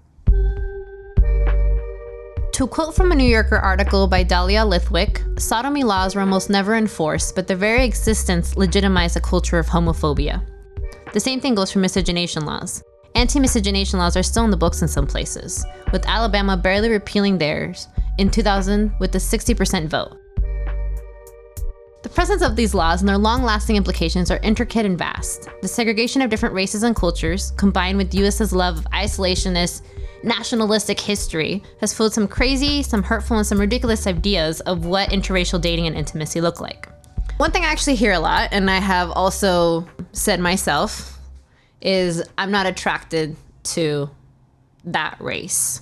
To 2.55 2.67
quote 2.69 2.93
from 2.93 3.13
a 3.13 3.15
New 3.15 3.24
Yorker 3.24 3.60
article 3.60 4.07
by 4.07 4.24
Dahlia 4.24 4.65
Lithwick, 4.65 5.39
sodomy 5.39 5.86
laws 5.86 6.15
were 6.15 6.21
almost 6.21 6.50
never 6.50 6.75
enforced, 6.75 7.33
but 7.33 7.48
their 7.48 7.55
very 7.55 7.86
existence 7.86 8.57
legitimized 8.57 9.15
a 9.15 9.21
culture 9.21 9.57
of 9.57 9.67
homophobia. 9.67 10.45
The 11.13 11.21
same 11.21 11.39
thing 11.39 11.55
goes 11.55 11.71
for 11.71 11.79
miscegenation 11.79 12.45
laws. 12.45 12.83
Anti 13.15 13.39
miscegenation 13.39 14.00
laws 14.00 14.15
are 14.15 14.24
still 14.24 14.46
in 14.46 14.51
the 14.51 14.58
books 14.58 14.82
in 14.82 14.88
some 14.88 15.06
places, 15.06 15.65
with 15.91 16.06
Alabama 16.08 16.56
barely 16.56 16.89
repealing 16.89 17.38
theirs 17.38 17.88
in 18.18 18.30
2000 18.30 18.94
with 19.00 19.13
a 19.15 19.18
60% 19.18 19.88
vote. 19.88 20.18
The 22.03 22.10
presence 22.10 22.41
of 22.41 22.56
these 22.56 22.74
laws 22.74 23.01
and 23.01 23.10
their 23.10 23.18
long 23.18 23.44
lasting 23.44 23.75
implications 23.75 24.32
are 24.32 24.39
intricate 24.41 24.86
and 24.86 24.98
vast. 24.98 25.50
The 25.62 25.68
segregation 25.68 26.22
of 26.22 26.30
different 26.30 26.56
races 26.56 26.84
and 26.84 26.96
cultures, 26.96 27.51
combined 27.58 27.98
with 27.98 28.15
US's 28.15 28.53
love 28.53 28.80
of 28.80 28.86
isolationist, 28.86 29.82
nationalistic 30.24 31.00
history, 31.00 31.62
has 31.80 31.94
fueled 31.94 32.13
some 32.13 32.27
crazy, 32.27 32.82
some 32.82 33.03
hurtful, 33.03 33.38
and 33.38 33.46
some 33.46 33.60
ridiculous 33.60 34.08
ideas 34.08 34.62
of 34.62 34.86
what 34.86 35.10
interracial 35.10 35.62
dating 35.62 35.86
and 35.86 35.96
intimacy 35.96 36.41
look 36.41 36.60
like. 36.60 36.89
One 37.38 37.51
thing 37.51 37.65
I 37.65 37.72
actually 37.72 37.96
hear 37.96 38.13
a 38.13 38.20
lot, 38.20 38.50
and 38.51 38.70
I 38.70 38.80
have 38.80 39.12
also 39.12 39.88
said 40.12 40.39
myself, 40.39 41.20
is 41.81 42.23
I'm 42.38 42.51
not 42.51 42.65
attracted 42.65 43.35
to 43.63 44.09
that 44.85 45.17
race. 45.19 45.81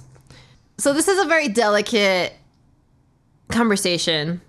So 0.78 0.94
this 0.94 1.08
is 1.08 1.20
a 1.20 1.28
very 1.28 1.50
delicate 1.50 2.34
conversation 3.50 4.42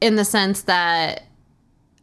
in 0.00 0.16
the 0.16 0.24
sense 0.24 0.62
that 0.62 1.24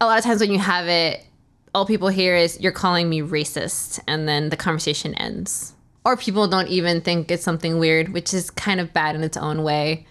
a 0.01 0.05
lot 0.05 0.17
of 0.17 0.23
times 0.23 0.41
when 0.41 0.51
you 0.51 0.59
have 0.59 0.87
it, 0.87 1.25
all 1.73 1.85
people 1.85 2.09
hear 2.09 2.35
is 2.35 2.59
you're 2.59 2.71
calling 2.71 3.09
me 3.09 3.21
racist, 3.21 3.99
and 4.07 4.27
then 4.27 4.49
the 4.49 4.57
conversation 4.57 5.15
ends. 5.15 5.73
Or 6.05 6.17
people 6.17 6.47
don't 6.47 6.67
even 6.67 7.01
think 7.01 7.31
it's 7.31 7.43
something 7.43 7.79
weird, 7.79 8.09
which 8.09 8.33
is 8.33 8.51
kind 8.51 8.79
of 8.79 8.93
bad 8.93 9.15
in 9.15 9.23
its 9.23 9.37
own 9.37 9.63
way. 9.63 10.05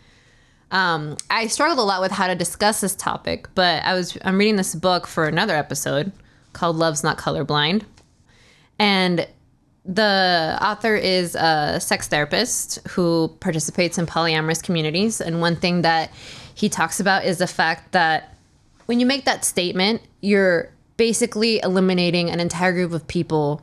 Um, 0.70 1.18
I 1.28 1.48
struggled 1.48 1.78
a 1.78 1.82
lot 1.82 2.00
with 2.00 2.12
how 2.12 2.26
to 2.28 2.34
discuss 2.34 2.80
this 2.80 2.94
topic, 2.94 3.46
but 3.54 3.84
I 3.84 3.92
was 3.92 4.16
I'm 4.24 4.38
reading 4.38 4.56
this 4.56 4.74
book 4.74 5.06
for 5.06 5.26
another 5.26 5.54
episode 5.54 6.12
called 6.54 6.76
"Love's 6.76 7.04
Not 7.04 7.18
Colorblind," 7.18 7.84
and 8.82 9.28
the 9.84 10.58
author 10.60 10.96
is 10.96 11.36
a 11.36 11.78
sex 11.80 12.08
therapist 12.08 12.80
who 12.88 13.28
participates 13.38 13.96
in 13.96 14.06
polyamorous 14.06 14.60
communities. 14.60 15.20
And 15.20 15.40
one 15.40 15.54
thing 15.54 15.82
that 15.82 16.10
he 16.52 16.68
talks 16.68 16.98
about 16.98 17.24
is 17.24 17.38
the 17.38 17.46
fact 17.46 17.92
that 17.92 18.34
when 18.86 18.98
you 18.98 19.06
make 19.06 19.24
that 19.24 19.44
statement, 19.44 20.02
you're 20.20 20.68
basically 20.96 21.60
eliminating 21.62 22.28
an 22.28 22.40
entire 22.40 22.72
group 22.72 22.92
of 22.92 23.06
people 23.06 23.62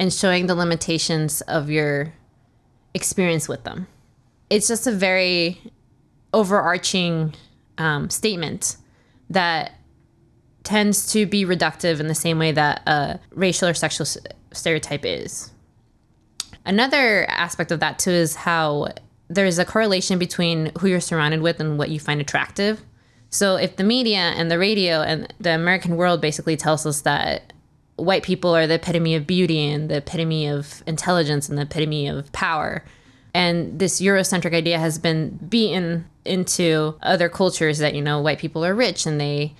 and 0.00 0.12
showing 0.12 0.48
the 0.48 0.56
limitations 0.56 1.42
of 1.42 1.70
your 1.70 2.12
experience 2.92 3.48
with 3.48 3.62
them. 3.62 3.86
It's 4.50 4.66
just 4.66 4.88
a 4.88 4.92
very 4.92 5.60
overarching 6.34 7.34
um, 7.78 8.10
statement 8.10 8.78
that 9.30 9.74
tends 10.64 11.12
to 11.12 11.24
be 11.24 11.44
reductive 11.44 12.00
in 12.00 12.08
the 12.08 12.14
same 12.16 12.40
way 12.40 12.50
that 12.50 12.82
a 12.88 13.20
racial 13.30 13.68
or 13.68 13.74
sexual 13.74 14.04
stereotype 14.56 15.04
is. 15.04 15.50
Another 16.64 17.24
aspect 17.28 17.70
of 17.70 17.80
that 17.80 17.98
too 17.98 18.10
is 18.10 18.34
how 18.34 18.88
there's 19.28 19.58
a 19.58 19.64
correlation 19.64 20.18
between 20.18 20.72
who 20.78 20.88
you're 20.88 21.00
surrounded 21.00 21.40
with 21.40 21.60
and 21.60 21.78
what 21.78 21.90
you 21.90 22.00
find 22.00 22.20
attractive. 22.20 22.82
So 23.30 23.56
if 23.56 23.76
the 23.76 23.84
media 23.84 24.18
and 24.18 24.50
the 24.50 24.58
radio 24.58 25.02
and 25.02 25.32
the 25.40 25.50
American 25.50 25.96
world 25.96 26.20
basically 26.20 26.56
tells 26.56 26.86
us 26.86 27.02
that 27.02 27.52
white 27.96 28.22
people 28.22 28.54
are 28.54 28.66
the 28.66 28.74
epitome 28.74 29.14
of 29.14 29.26
beauty 29.26 29.68
and 29.68 29.88
the 29.88 29.96
epitome 29.96 30.48
of 30.48 30.82
intelligence 30.86 31.48
and 31.48 31.58
the 31.58 31.62
epitome 31.62 32.08
of 32.08 32.30
power, 32.32 32.84
and 33.34 33.78
this 33.78 34.00
Eurocentric 34.00 34.54
idea 34.54 34.78
has 34.78 34.98
been 34.98 35.38
beaten 35.48 36.06
into 36.24 36.96
other 37.02 37.28
cultures 37.28 37.78
that 37.78 37.94
you 37.94 38.02
know 38.02 38.20
white 38.20 38.38
people 38.38 38.64
are 38.64 38.74
rich 38.74 39.06
and 39.06 39.20
they 39.20 39.54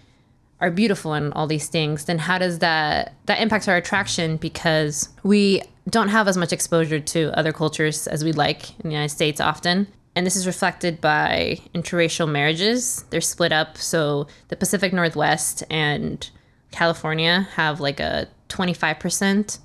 are 0.61 0.71
beautiful 0.71 1.13
and 1.13 1.33
all 1.35 1.47
these 1.47 1.69
things, 1.69 2.07
then 2.07 2.19
how 2.19 2.39
does 2.39 2.61
that 2.61 3.15
that 3.27 3.41
impacts 3.41 3.69
our 3.69 3.77
attraction 3.77 4.37
because 4.37 5.11
we 5.23 5.63
don't 5.89 6.09
have 6.09 6.29
as 6.29 6.37
much 6.37 6.53
exposure 6.53 6.99
to 6.99 7.37
other 7.39 7.53
cultures 7.53 8.07
as 8.07 8.25
we'd 8.25 8.37
like 8.37 8.71
in 8.81 8.89
the 8.89 8.95
United 8.95 9.15
States 9.15 9.41
often. 9.41 9.87
And 10.17 10.27
this 10.27 10.35
is 10.35 10.47
reflected 10.47 11.01
by 11.01 11.61
interracial 11.75 12.29
marriages. 12.29 13.05
They're 13.11 13.21
split 13.21 13.53
up. 13.53 13.77
So 13.77 14.27
the 14.49 14.57
Pacific 14.57 14.93
Northwest 14.93 15.63
and 15.71 16.29
California 16.71 17.49
have 17.55 17.81
like 17.81 18.01
a 18.01 18.27
25% 18.49 19.59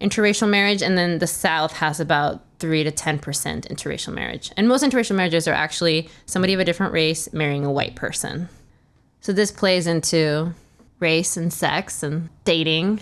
interracial 0.00 0.48
marriage, 0.48 0.82
and 0.82 0.98
then 0.98 1.18
the 1.18 1.26
South 1.26 1.72
has 1.74 2.00
about 2.00 2.42
3 2.58 2.84
to 2.84 2.92
10% 2.92 3.20
interracial 3.20 4.12
marriage. 4.12 4.52
And 4.56 4.68
most 4.68 4.84
interracial 4.84 5.16
marriages 5.16 5.48
are 5.48 5.54
actually 5.54 6.08
somebody 6.26 6.52
of 6.52 6.60
a 6.60 6.64
different 6.64 6.92
race 6.92 7.32
marrying 7.32 7.64
a 7.64 7.72
white 7.72 7.96
person. 7.96 8.48
So 9.24 9.32
this 9.32 9.50
plays 9.50 9.86
into 9.86 10.52
race 11.00 11.38
and 11.38 11.50
sex 11.50 12.02
and 12.02 12.28
dating 12.44 13.00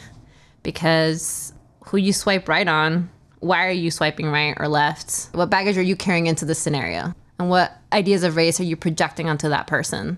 because 0.63 1.53
who 1.87 1.97
you 1.97 2.13
swipe 2.13 2.49
right 2.49 2.69
on, 2.69 3.11
why 3.41 3.67
are 3.67 3.73
you 3.73 3.91
swiping 3.91 4.29
right 4.29 4.55
or 4.57 4.69
left? 4.69 5.35
What 5.35 5.51
baggage 5.51 5.77
are 5.77 5.83
you 5.83 5.97
carrying 5.97 6.29
into 6.29 6.45
the 6.45 6.55
scenario? 6.55 7.13
And 7.41 7.51
what 7.51 7.77
ideas 7.93 8.23
of 8.23 8.37
race 8.37 8.61
are 8.61 8.65
you 8.65 8.77
projecting 8.77 9.29
onto 9.29 9.49
that 9.49 9.67
person? 9.67 10.17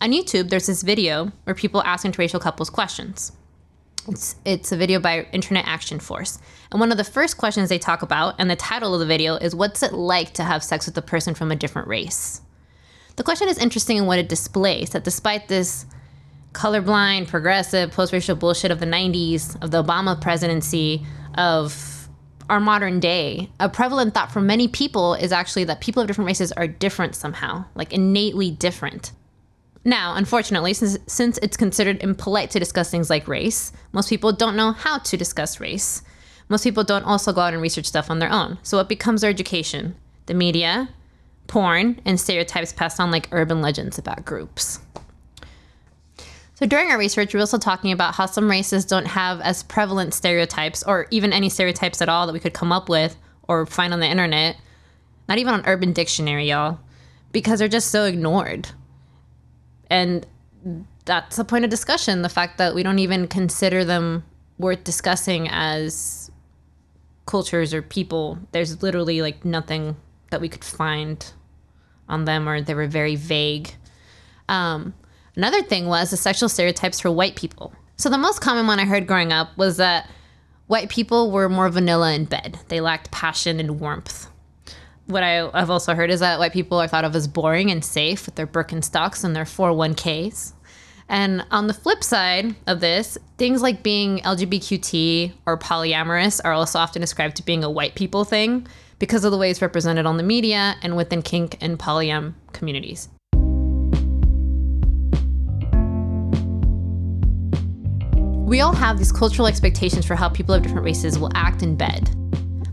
On 0.00 0.12
YouTube, 0.12 0.48
there's 0.48 0.68
this 0.68 0.84
video 0.84 1.32
where 1.42 1.56
people 1.56 1.82
ask 1.82 2.06
interracial 2.06 2.40
couples 2.40 2.70
questions. 2.70 3.32
It's, 4.06 4.36
it's 4.44 4.70
a 4.70 4.76
video 4.76 5.00
by 5.00 5.26
Internet 5.32 5.66
Action 5.66 5.98
Force. 5.98 6.38
And 6.70 6.78
one 6.78 6.92
of 6.92 6.98
the 6.98 7.02
first 7.02 7.36
questions 7.36 7.68
they 7.68 7.80
talk 7.80 8.02
about, 8.02 8.36
and 8.38 8.48
the 8.48 8.54
title 8.54 8.94
of 8.94 9.00
the 9.00 9.06
video 9.06 9.34
is 9.34 9.56
What's 9.56 9.82
it 9.82 9.92
like 9.92 10.34
to 10.34 10.44
have 10.44 10.62
sex 10.62 10.86
with 10.86 10.96
a 10.96 11.02
person 11.02 11.34
from 11.34 11.50
a 11.50 11.56
different 11.56 11.88
race? 11.88 12.40
The 13.16 13.22
question 13.22 13.48
is 13.48 13.58
interesting 13.58 13.96
in 13.96 14.06
what 14.06 14.18
it 14.18 14.28
displays 14.28 14.90
that 14.90 15.04
despite 15.04 15.48
this 15.48 15.86
colorblind, 16.52 17.28
progressive, 17.28 17.92
post 17.92 18.12
racial 18.12 18.36
bullshit 18.36 18.70
of 18.70 18.80
the 18.80 18.86
90s, 18.86 19.62
of 19.62 19.70
the 19.70 19.82
Obama 19.82 20.20
presidency, 20.20 21.04
of 21.36 22.08
our 22.48 22.60
modern 22.60 23.00
day, 23.00 23.50
a 23.58 23.68
prevalent 23.68 24.14
thought 24.14 24.32
for 24.32 24.40
many 24.40 24.68
people 24.68 25.14
is 25.14 25.32
actually 25.32 25.64
that 25.64 25.80
people 25.80 26.02
of 26.02 26.06
different 26.06 26.26
races 26.26 26.52
are 26.52 26.66
different 26.66 27.14
somehow, 27.14 27.64
like 27.74 27.92
innately 27.92 28.50
different. 28.50 29.12
Now, 29.84 30.14
unfortunately, 30.14 30.72
since, 30.72 30.98
since 31.06 31.38
it's 31.42 31.56
considered 31.56 32.02
impolite 32.02 32.50
to 32.50 32.58
discuss 32.58 32.90
things 32.90 33.10
like 33.10 33.28
race, 33.28 33.72
most 33.92 34.08
people 34.08 34.32
don't 34.32 34.56
know 34.56 34.72
how 34.72 34.98
to 34.98 35.16
discuss 35.16 35.60
race. 35.60 36.02
Most 36.48 36.64
people 36.64 36.84
don't 36.84 37.04
also 37.04 37.32
go 37.32 37.42
out 37.42 37.52
and 37.52 37.62
research 37.62 37.86
stuff 37.86 38.10
on 38.10 38.18
their 38.18 38.30
own. 38.30 38.58
So 38.62 38.78
what 38.78 38.88
becomes 38.88 39.22
our 39.22 39.30
education? 39.30 39.96
The 40.26 40.34
media, 40.34 40.88
porn, 41.46 42.00
and 42.04 42.18
stereotypes 42.18 42.72
passed 42.72 43.00
on 43.00 43.10
like 43.10 43.28
urban 43.32 43.60
legends 43.60 43.98
about 43.98 44.24
groups. 44.24 44.80
So 46.54 46.66
during 46.66 46.90
our 46.90 46.98
research, 46.98 47.34
we 47.34 47.38
are 47.38 47.40
also 47.40 47.58
talking 47.58 47.90
about 47.90 48.14
how 48.14 48.26
some 48.26 48.48
races 48.48 48.84
don't 48.84 49.06
have 49.06 49.40
as 49.40 49.64
prevalent 49.64 50.14
stereotypes, 50.14 50.82
or 50.84 51.06
even 51.10 51.32
any 51.32 51.48
stereotypes 51.48 52.00
at 52.00 52.08
all 52.08 52.26
that 52.26 52.32
we 52.32 52.40
could 52.40 52.54
come 52.54 52.72
up 52.72 52.88
with 52.88 53.16
or 53.48 53.66
find 53.66 53.92
on 53.92 54.00
the 54.00 54.06
internet. 54.06 54.56
Not 55.28 55.38
even 55.38 55.54
on 55.54 55.66
Urban 55.66 55.92
Dictionary, 55.92 56.48
y'all, 56.48 56.78
because 57.32 57.58
they're 57.58 57.68
just 57.68 57.90
so 57.90 58.04
ignored. 58.04 58.68
And 59.90 60.26
that's 61.04 61.36
the 61.36 61.44
point 61.44 61.64
of 61.64 61.70
discussion 61.70 62.22
the 62.22 62.28
fact 62.28 62.58
that 62.58 62.74
we 62.74 62.82
don't 62.82 62.98
even 62.98 63.26
consider 63.26 63.84
them 63.84 64.24
worth 64.58 64.84
discussing 64.84 65.48
as 65.48 66.30
cultures 67.26 67.74
or 67.74 67.82
people. 67.82 68.38
There's 68.52 68.82
literally 68.82 69.22
like 69.22 69.44
nothing 69.44 69.96
that 70.34 70.40
we 70.40 70.48
could 70.50 70.64
find 70.64 71.32
on 72.10 72.26
them, 72.26 72.46
or 72.46 72.60
they 72.60 72.74
were 72.74 72.86
very 72.86 73.16
vague. 73.16 73.74
Um, 74.48 74.92
Another 75.36 75.62
thing 75.62 75.86
was 75.86 76.10
the 76.10 76.16
sexual 76.16 76.48
stereotypes 76.48 77.00
for 77.00 77.10
white 77.10 77.36
people. 77.36 77.72
So 77.96 78.08
the 78.08 78.18
most 78.18 78.40
common 78.40 78.66
one 78.66 78.78
I 78.78 78.84
heard 78.84 79.06
growing 79.06 79.32
up 79.32 79.56
was 79.56 79.78
that 79.78 80.08
white 80.66 80.88
people 80.88 81.30
were 81.30 81.48
more 81.48 81.68
vanilla 81.68 82.12
in 82.14 82.24
bed. 82.24 82.58
They 82.68 82.80
lacked 82.80 83.10
passion 83.10 83.58
and 83.58 83.80
warmth. 83.80 84.28
What 85.06 85.22
I, 85.22 85.50
have 85.58 85.70
also 85.70 85.94
heard 85.94 86.10
is 86.10 86.20
that 86.20 86.38
white 86.38 86.52
people 86.52 86.80
are 86.80 86.88
thought 86.88 87.04
of 87.04 87.14
as 87.14 87.28
boring 87.28 87.70
and 87.70 87.84
safe 87.84 88.26
with 88.26 88.36
their 88.36 88.46
Birkenstocks 88.46 89.24
and 89.24 89.34
their 89.34 89.44
401ks. 89.44 90.52
And 91.08 91.44
on 91.50 91.66
the 91.66 91.74
flip 91.74 92.02
side 92.02 92.54
of 92.66 92.80
this, 92.80 93.18
things 93.36 93.60
like 93.60 93.82
being 93.82 94.20
LGBTQ 94.20 95.32
or 95.46 95.58
polyamorous 95.58 96.40
are 96.42 96.52
also 96.52 96.78
often 96.78 97.00
described 97.02 97.36
to 97.36 97.44
being 97.44 97.62
a 97.62 97.70
white 97.70 97.94
people 97.94 98.24
thing 98.24 98.66
because 98.98 99.24
of 99.24 99.32
the 99.32 99.38
way 99.38 99.50
it's 99.50 99.62
represented 99.62 100.06
on 100.06 100.16
the 100.16 100.22
media 100.22 100.76
and 100.82 100.96
within 100.96 101.22
kink 101.22 101.56
and 101.60 101.78
polyam 101.78 102.34
communities. 102.52 103.08
We 108.46 108.60
all 108.60 108.74
have 108.74 108.98
these 108.98 109.10
cultural 109.10 109.48
expectations 109.48 110.06
for 110.06 110.14
how 110.14 110.28
people 110.28 110.54
of 110.54 110.62
different 110.62 110.84
races 110.84 111.18
will 111.18 111.30
act 111.34 111.62
in 111.62 111.76
bed. 111.76 112.10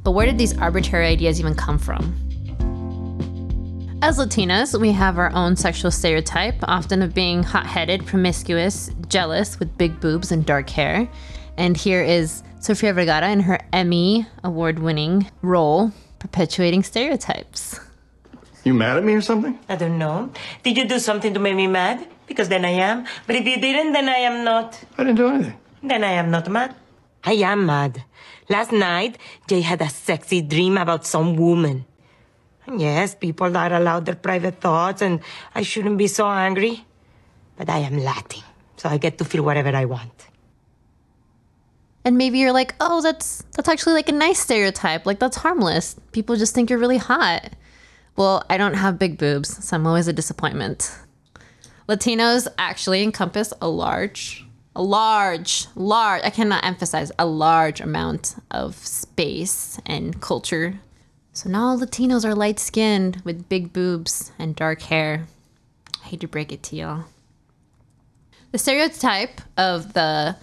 But 0.04 0.12
where 0.12 0.25
did 0.25 0.38
these 0.38 0.58
arbitrary 0.58 1.08
ideas 1.08 1.40
even 1.40 1.56
come 1.56 1.80
from? 1.80 2.16
As 4.04 4.18
Latinas, 4.18 4.80
we 4.80 4.92
have 4.92 5.20
our 5.20 5.32
own 5.34 5.56
sexual 5.56 5.92
stereotype, 5.92 6.56
often 6.63 7.04
of 7.04 7.13
being 7.13 7.44
hot 7.44 7.68
headed, 7.68 8.06
promiscuous, 8.06 8.90
jealous, 9.08 9.60
with 9.60 9.78
big 9.78 10.00
boobs 10.00 10.32
and 10.32 10.44
dark 10.46 10.70
hair. 10.72 11.08
And 11.56 11.78
here 11.78 12.01
is 12.01 12.42
Sofia 12.60 12.94
Vergara 12.94 13.30
in 13.30 13.42
her 13.42 13.60
Emmy 13.72 14.25
award 14.44 14.80
winning 14.80 15.30
role, 15.42 15.92
perpetuating 16.22 16.84
stereotypes. 16.84 17.80
You 18.63 18.74
mad 18.75 18.98
at 18.98 19.04
me 19.04 19.13
or 19.16 19.22
something? 19.22 19.58
I 19.68 19.75
don't 19.75 19.98
know. 19.98 20.30
Did 20.62 20.78
you 20.78 20.86
do 20.88 21.00
something 21.00 21.34
to 21.34 21.40
make 21.40 21.56
me 21.56 21.66
mad? 21.66 22.08
Because 22.28 22.48
then 22.48 22.63
I 22.63 22.75
am. 22.90 23.06
But 23.25 23.36
if 23.38 23.46
you 23.46 23.58
didn't, 23.60 23.94
then 23.94 24.08
I 24.08 24.20
am 24.30 24.44
not. 24.46 24.80
I 24.98 25.04
didn't 25.04 25.18
do 25.18 25.28
anything. 25.28 25.58
Then 25.82 26.04
I 26.04 26.13
am 26.22 26.30
not 26.30 26.48
mad. 26.48 26.75
I 27.24 27.34
am 27.34 27.66
mad. 27.66 28.04
Last 28.50 28.72
night, 28.72 29.18
Jay 29.48 29.62
had 29.62 29.82
a 29.82 29.90
sexy 29.90 30.42
dream 30.42 30.78
about 30.78 31.06
some 31.06 31.36
woman. 31.36 31.86
And 32.68 32.80
yes, 32.80 33.16
people 33.16 33.58
are 33.58 33.74
allowed 33.74 34.06
their 34.06 34.16
private 34.16 34.62
thoughts, 34.62 35.01
and 35.01 35.22
I 35.56 35.63
shouldn't 35.63 35.98
be 35.98 36.08
so 36.08 36.28
angry. 36.30 36.86
But 37.58 37.70
I 37.70 37.80
am 37.80 37.98
Latin, 37.98 38.44
so 38.78 38.90
I 38.90 38.98
get 38.98 39.18
to 39.18 39.25
feel 39.25 39.44
whatever 39.44 39.75
I 39.75 39.86
want. 39.86 40.28
And 42.03 42.17
maybe 42.17 42.39
you're 42.39 42.51
like, 42.51 42.74
oh, 42.79 43.01
that's 43.01 43.43
that's 43.53 43.70
actually 43.70 43.93
like 43.93 44.10
a 44.10 44.13
nice 44.13 44.39
stereotype. 44.39 45.05
Like 45.05 45.20
that's 45.20 45.38
harmless. 45.38 45.96
People 46.12 46.36
just 46.36 46.55
think 46.55 46.70
you're 46.70 46.79
really 46.79 46.98
hot. 46.98 47.53
Well, 48.15 48.43
I 48.50 48.58
don't 48.58 48.74
have 48.74 49.00
big 49.00 49.17
boobs, 49.17 49.63
so 49.63 49.75
I'm 49.75 49.88
always 49.88 50.08
a 50.08 50.13
disappointment. 50.13 50.91
Latinos 51.88 52.48
actually 52.58 53.03
encompass 53.03 53.53
a 53.62 53.67
large, 53.67 54.46
a 54.75 54.81
large, 54.81 55.67
large, 55.75 56.22
I 56.24 56.29
cannot 56.29 56.65
emphasize, 56.65 57.12
a 57.17 57.25
large 57.25 57.81
amount 57.81 58.36
of 58.51 58.75
space 58.75 59.79
and 59.86 60.22
culture. 60.22 60.79
So 61.34 61.50
now 61.50 61.67
all 61.67 61.79
Latinos 61.79 62.25
are 62.25 62.36
light 62.36 62.60
skinned 62.60 63.22
with 63.24 63.50
big 63.50 63.74
boobs 63.74 64.31
and 64.38 64.55
dark 64.55 64.81
hair. 64.84 65.27
I 66.03 66.08
hate 66.08 66.22
to 66.22 66.27
break 66.27 66.51
it 66.51 66.63
to 66.63 66.75
y'all. 66.75 67.05
The 68.51 68.58
stereotype 68.58 69.41
of 69.58 69.93
the 69.93 70.36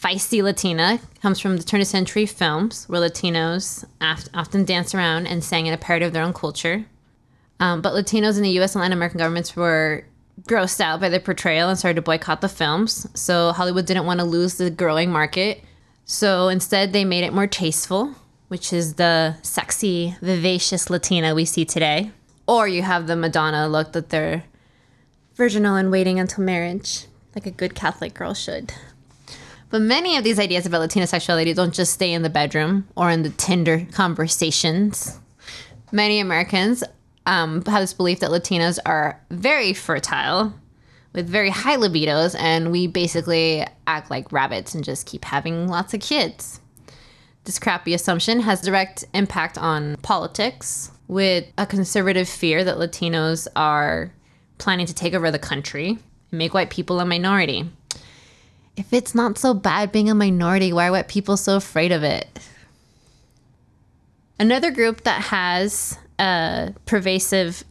feisty 0.00 0.42
Latina 0.42 0.98
comes 1.20 1.38
from 1.38 1.56
the 1.56 1.62
turn 1.62 1.80
of 1.80 1.86
century 1.86 2.26
films 2.26 2.86
where 2.88 3.00
Latinos 3.00 3.84
often 4.00 4.64
danced 4.64 4.94
around 4.94 5.26
and 5.26 5.44
sang 5.44 5.66
in 5.66 5.74
a 5.74 5.78
parody 5.78 6.06
of 6.06 6.12
their 6.12 6.22
own 6.22 6.32
culture. 6.32 6.86
Um, 7.58 7.82
but 7.82 7.92
Latinos 7.92 8.36
in 8.36 8.42
the 8.42 8.58
US 8.60 8.74
and 8.74 8.80
Latin 8.80 8.96
American 8.96 9.18
governments 9.18 9.54
were 9.54 10.04
grossed 10.42 10.80
out 10.80 11.00
by 11.00 11.10
the 11.10 11.20
portrayal 11.20 11.68
and 11.68 11.78
started 11.78 11.96
to 11.96 12.02
boycott 12.02 12.40
the 12.40 12.48
films. 12.48 13.06
So 13.14 13.52
Hollywood 13.52 13.84
didn't 13.84 14.06
want 14.06 14.20
to 14.20 14.26
lose 14.26 14.54
the 14.54 14.70
growing 14.70 15.10
market. 15.10 15.62
So 16.06 16.48
instead, 16.48 16.92
they 16.92 17.04
made 17.04 17.24
it 17.24 17.34
more 17.34 17.46
tasteful, 17.46 18.14
which 18.48 18.72
is 18.72 18.94
the 18.94 19.36
sexy, 19.42 20.16
vivacious 20.22 20.88
Latina 20.88 21.34
we 21.34 21.44
see 21.44 21.66
today. 21.66 22.10
Or 22.46 22.66
you 22.66 22.82
have 22.82 23.06
the 23.06 23.16
Madonna 23.16 23.68
look 23.68 23.92
that 23.92 24.08
they're 24.08 24.44
virginal 25.34 25.76
and 25.76 25.90
waiting 25.90 26.18
until 26.18 26.42
marriage, 26.42 27.04
like 27.34 27.46
a 27.46 27.50
good 27.50 27.74
Catholic 27.74 28.14
girl 28.14 28.34
should. 28.34 28.72
But 29.70 29.82
many 29.82 30.16
of 30.16 30.24
these 30.24 30.40
ideas 30.40 30.66
about 30.66 30.80
Latina 30.80 31.06
sexuality 31.06 31.54
don't 31.54 31.72
just 31.72 31.92
stay 31.92 32.12
in 32.12 32.22
the 32.22 32.28
bedroom 32.28 32.88
or 32.96 33.08
in 33.08 33.22
the 33.22 33.30
Tinder 33.30 33.86
conversations. 33.92 35.20
Many 35.92 36.18
Americans 36.18 36.82
um, 37.24 37.64
have 37.64 37.80
this 37.80 37.94
belief 37.94 38.18
that 38.20 38.30
Latinas 38.30 38.80
are 38.84 39.20
very 39.30 39.72
fertile 39.72 40.52
with 41.12 41.28
very 41.28 41.50
high 41.50 41.76
libidos, 41.76 42.36
and 42.38 42.70
we 42.70 42.86
basically 42.86 43.64
act 43.86 44.10
like 44.10 44.32
rabbits 44.32 44.74
and 44.74 44.84
just 44.84 45.06
keep 45.06 45.24
having 45.24 45.68
lots 45.68 45.94
of 45.94 46.00
kids. 46.00 46.60
This 47.44 47.58
crappy 47.58 47.94
assumption 47.94 48.40
has 48.40 48.60
direct 48.60 49.04
impact 49.14 49.58
on 49.58 49.96
politics, 50.02 50.90
with 51.08 51.44
a 51.58 51.66
conservative 51.66 52.28
fear 52.28 52.62
that 52.62 52.76
Latinos 52.76 53.48
are 53.56 54.12
planning 54.58 54.86
to 54.86 54.94
take 54.94 55.14
over 55.14 55.30
the 55.32 55.38
country 55.38 55.98
and 56.30 56.38
make 56.38 56.54
white 56.54 56.70
people 56.70 57.00
a 57.00 57.04
minority 57.04 57.68
if 58.80 58.94
it's 58.94 59.14
not 59.14 59.36
so 59.36 59.52
bad 59.52 59.92
being 59.92 60.08
a 60.08 60.14
minority, 60.14 60.72
why 60.72 60.88
are 60.88 61.04
people 61.04 61.36
so 61.36 61.56
afraid 61.56 61.92
of 61.92 62.02
it? 62.02 62.26
Another 64.38 64.70
group 64.70 65.02
that 65.02 65.20
has 65.20 65.98
a 66.18 66.72
pervasive 66.86 67.62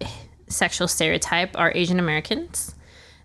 sexual 0.48 0.88
stereotype 0.88 1.58
are 1.58 1.72
Asian 1.74 2.00
Americans. 2.00 2.76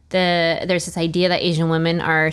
The, 0.08 0.64
there's 0.66 0.86
this 0.86 0.96
idea 0.96 1.28
that 1.28 1.42
Asian 1.42 1.68
women 1.68 2.00
are 2.00 2.30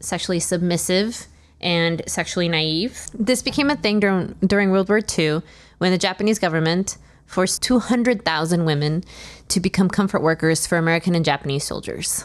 sexually 0.00 0.40
submissive 0.40 1.26
and 1.60 2.02
sexually 2.06 2.48
naive. 2.48 3.06
This 3.12 3.42
became 3.42 3.68
a 3.68 3.76
thing 3.76 4.00
during, 4.00 4.34
during 4.46 4.70
World 4.70 4.88
War 4.88 5.00
II 5.18 5.42
when 5.78 5.92
the 5.92 5.98
Japanese 5.98 6.38
government 6.38 6.96
forced 7.26 7.62
200,000 7.62 8.64
women 8.64 9.04
to 9.48 9.60
become 9.60 9.90
comfort 9.90 10.22
workers 10.22 10.66
for 10.66 10.78
American 10.78 11.14
and 11.14 11.26
Japanese 11.26 11.64
soldiers 11.64 12.24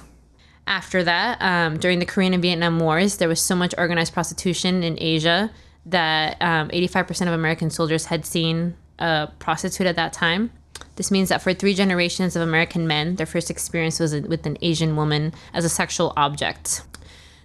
after 0.70 1.04
that, 1.04 1.42
um, 1.42 1.78
during 1.80 2.00
the 2.00 2.06
Korean 2.06 2.34
and 2.34 2.42
Vietnam 2.42 2.80
Wars, 2.80 3.18
there 3.18 3.28
was 3.28 3.42
so 3.42 3.56
much 3.56 3.74
organized 3.78 4.14
prostitution 4.14 4.84
in 4.84 4.96
Asia 5.00 5.52
that 5.88 6.38
um, 6.42 6.70
85% 6.70 7.28
of 7.28 7.34
American 7.34 7.72
soldiers 7.72 8.06
had 8.06 8.26
seen 8.26 8.76
a 9.00 9.30
prostitute 9.40 9.88
at 9.88 9.96
that 9.96 10.14
time. 10.14 10.52
This 10.96 11.10
means 11.10 11.30
that 11.30 11.42
for 11.42 11.54
three 11.54 11.74
generations 11.74 12.36
of 12.36 12.44
American 12.44 12.88
men, 12.88 13.16
their 13.16 13.26
first 13.26 13.50
experience 13.50 14.00
was 14.00 14.14
with 14.14 14.46
an 14.46 14.58
Asian 14.62 14.96
woman 14.96 15.34
as 15.54 15.66
a 15.66 15.70
sexual 15.70 16.14
object. 16.16 16.84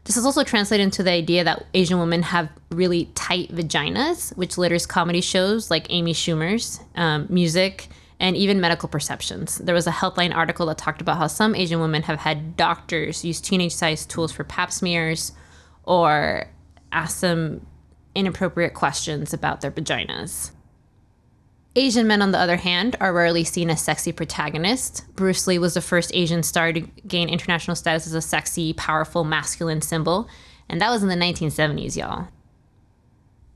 This 0.04 0.18
is 0.18 0.26
also 0.26 0.44
translated 0.44 0.84
into 0.84 1.02
the 1.02 1.12
idea 1.12 1.44
that 1.44 1.64
Asian 1.72 1.98
women 1.98 2.22
have 2.22 2.50
really 2.70 3.06
tight 3.14 3.50
vaginas, 3.50 4.36
which 4.36 4.58
litters 4.58 4.84
comedy 4.84 5.22
shows 5.22 5.70
like 5.70 5.86
Amy 5.88 6.12
Schumer's, 6.12 6.80
um, 6.94 7.26
music, 7.30 7.88
and 8.20 8.36
even 8.36 8.60
medical 8.60 8.88
perceptions. 8.88 9.58
There 9.58 9.74
was 9.74 9.86
a 9.86 9.92
Healthline 9.92 10.34
article 10.34 10.66
that 10.66 10.78
talked 10.78 11.00
about 11.00 11.18
how 11.18 11.26
some 11.26 11.54
Asian 11.54 11.80
women 11.80 12.02
have 12.02 12.20
had 12.20 12.56
doctors 12.56 13.24
use 13.24 13.40
teenage 13.40 13.74
sized 13.74 14.10
tools 14.10 14.32
for 14.32 14.44
pap 14.44 14.72
smears 14.72 15.32
or 15.82 16.48
ask 16.92 17.20
them 17.20 17.66
inappropriate 18.14 18.74
questions 18.74 19.32
about 19.32 19.60
their 19.60 19.70
vaginas. 19.70 20.52
Asian 21.76 22.06
men, 22.06 22.22
on 22.22 22.30
the 22.30 22.38
other 22.38 22.56
hand, 22.56 22.94
are 23.00 23.12
rarely 23.12 23.42
seen 23.42 23.68
as 23.68 23.82
sexy 23.82 24.12
protagonists. 24.12 25.00
Bruce 25.16 25.46
Lee 25.48 25.58
was 25.58 25.74
the 25.74 25.80
first 25.80 26.12
Asian 26.14 26.44
star 26.44 26.72
to 26.72 26.80
gain 26.80 27.28
international 27.28 27.74
status 27.74 28.06
as 28.06 28.14
a 28.14 28.22
sexy, 28.22 28.72
powerful, 28.74 29.24
masculine 29.24 29.82
symbol, 29.82 30.28
and 30.68 30.80
that 30.80 30.90
was 30.90 31.02
in 31.02 31.08
the 31.08 31.16
1970s, 31.16 31.96
y'all. 31.96 32.28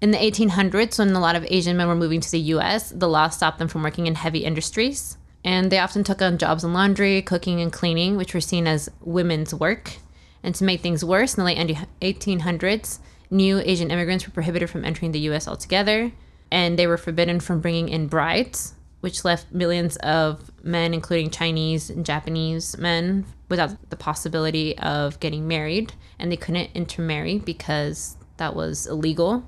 In 0.01 0.13
the 0.13 0.19
1800s, 0.19 1.01
when 1.01 1.11
a 1.11 1.19
lot 1.19 1.35
of 1.35 1.45
Asian 1.49 1.77
men 1.77 1.89
were 1.89 1.97
moving 1.97 2.21
to 2.21 2.31
the 2.31 2.39
US, 2.39 2.91
the 2.91 3.09
law 3.09 3.29
stopped 3.29 3.59
them 3.59 3.67
from 3.67 3.83
working 3.83 4.07
in 4.07 4.15
heavy 4.15 4.45
industries. 4.45 5.19
And 5.45 5.73
they 5.73 5.79
often 5.79 6.05
took 6.05 6.23
on 6.23 6.39
jobs 6.39 6.63
in 6.63 6.73
laundry, 6.73 7.21
cooking, 7.23 7.61
and 7.61 7.73
cleaning, 7.73 8.17
which 8.17 8.33
were 8.33 8.41
seen 8.41 8.69
as 8.69 8.89
women's 9.01 9.53
work. 9.53 9.97
And 10.45 10.55
to 10.55 10.65
make 10.65 10.83
things 10.83 11.05
worse, 11.05 11.37
in 11.37 11.45
the 11.45 11.53
late 11.53 11.77
1800s, 12.01 13.01
new 13.29 13.59
Asian 13.59 13.91
immigrants 13.91 14.25
were 14.25 14.33
prohibited 14.33 14.71
from 14.71 14.85
entering 14.85 15.11
the 15.11 15.19
US 15.31 15.49
altogether. 15.49 16.13
And 16.51 16.79
they 16.79 16.87
were 16.87 16.97
forbidden 16.97 17.41
from 17.41 17.61
bringing 17.61 17.89
in 17.89 18.07
brides, 18.07 18.75
which 19.01 19.25
left 19.25 19.53
millions 19.53 19.97
of 19.97 20.53
men, 20.63 20.95
including 20.95 21.31
Chinese 21.31 21.91
and 21.91 22.07
Japanese 22.07 22.79
men, 22.79 23.27
without 23.49 23.91
the 23.91 23.97
possibility 23.97 24.79
of 24.79 25.19
getting 25.19 25.49
married. 25.49 25.93
And 26.21 26.31
they 26.31 26.37
couldn't 26.37 26.71
intermarry 26.75 27.39
because 27.41 28.17
that 28.37 28.55
was 28.55 28.87
illegal. 28.87 29.45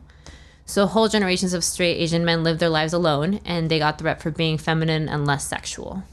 So 0.70 0.86
whole 0.86 1.08
generations 1.08 1.52
of 1.52 1.64
straight 1.64 1.96
Asian 1.96 2.24
men 2.24 2.44
lived 2.44 2.60
their 2.60 2.68
lives 2.68 2.92
alone, 2.92 3.40
and 3.44 3.68
they 3.68 3.80
got 3.80 3.98
the 3.98 4.04
rep 4.04 4.22
for 4.22 4.30
being 4.30 4.56
feminine 4.56 5.08
and 5.08 5.26
less 5.26 5.44
sexual. 5.44 6.04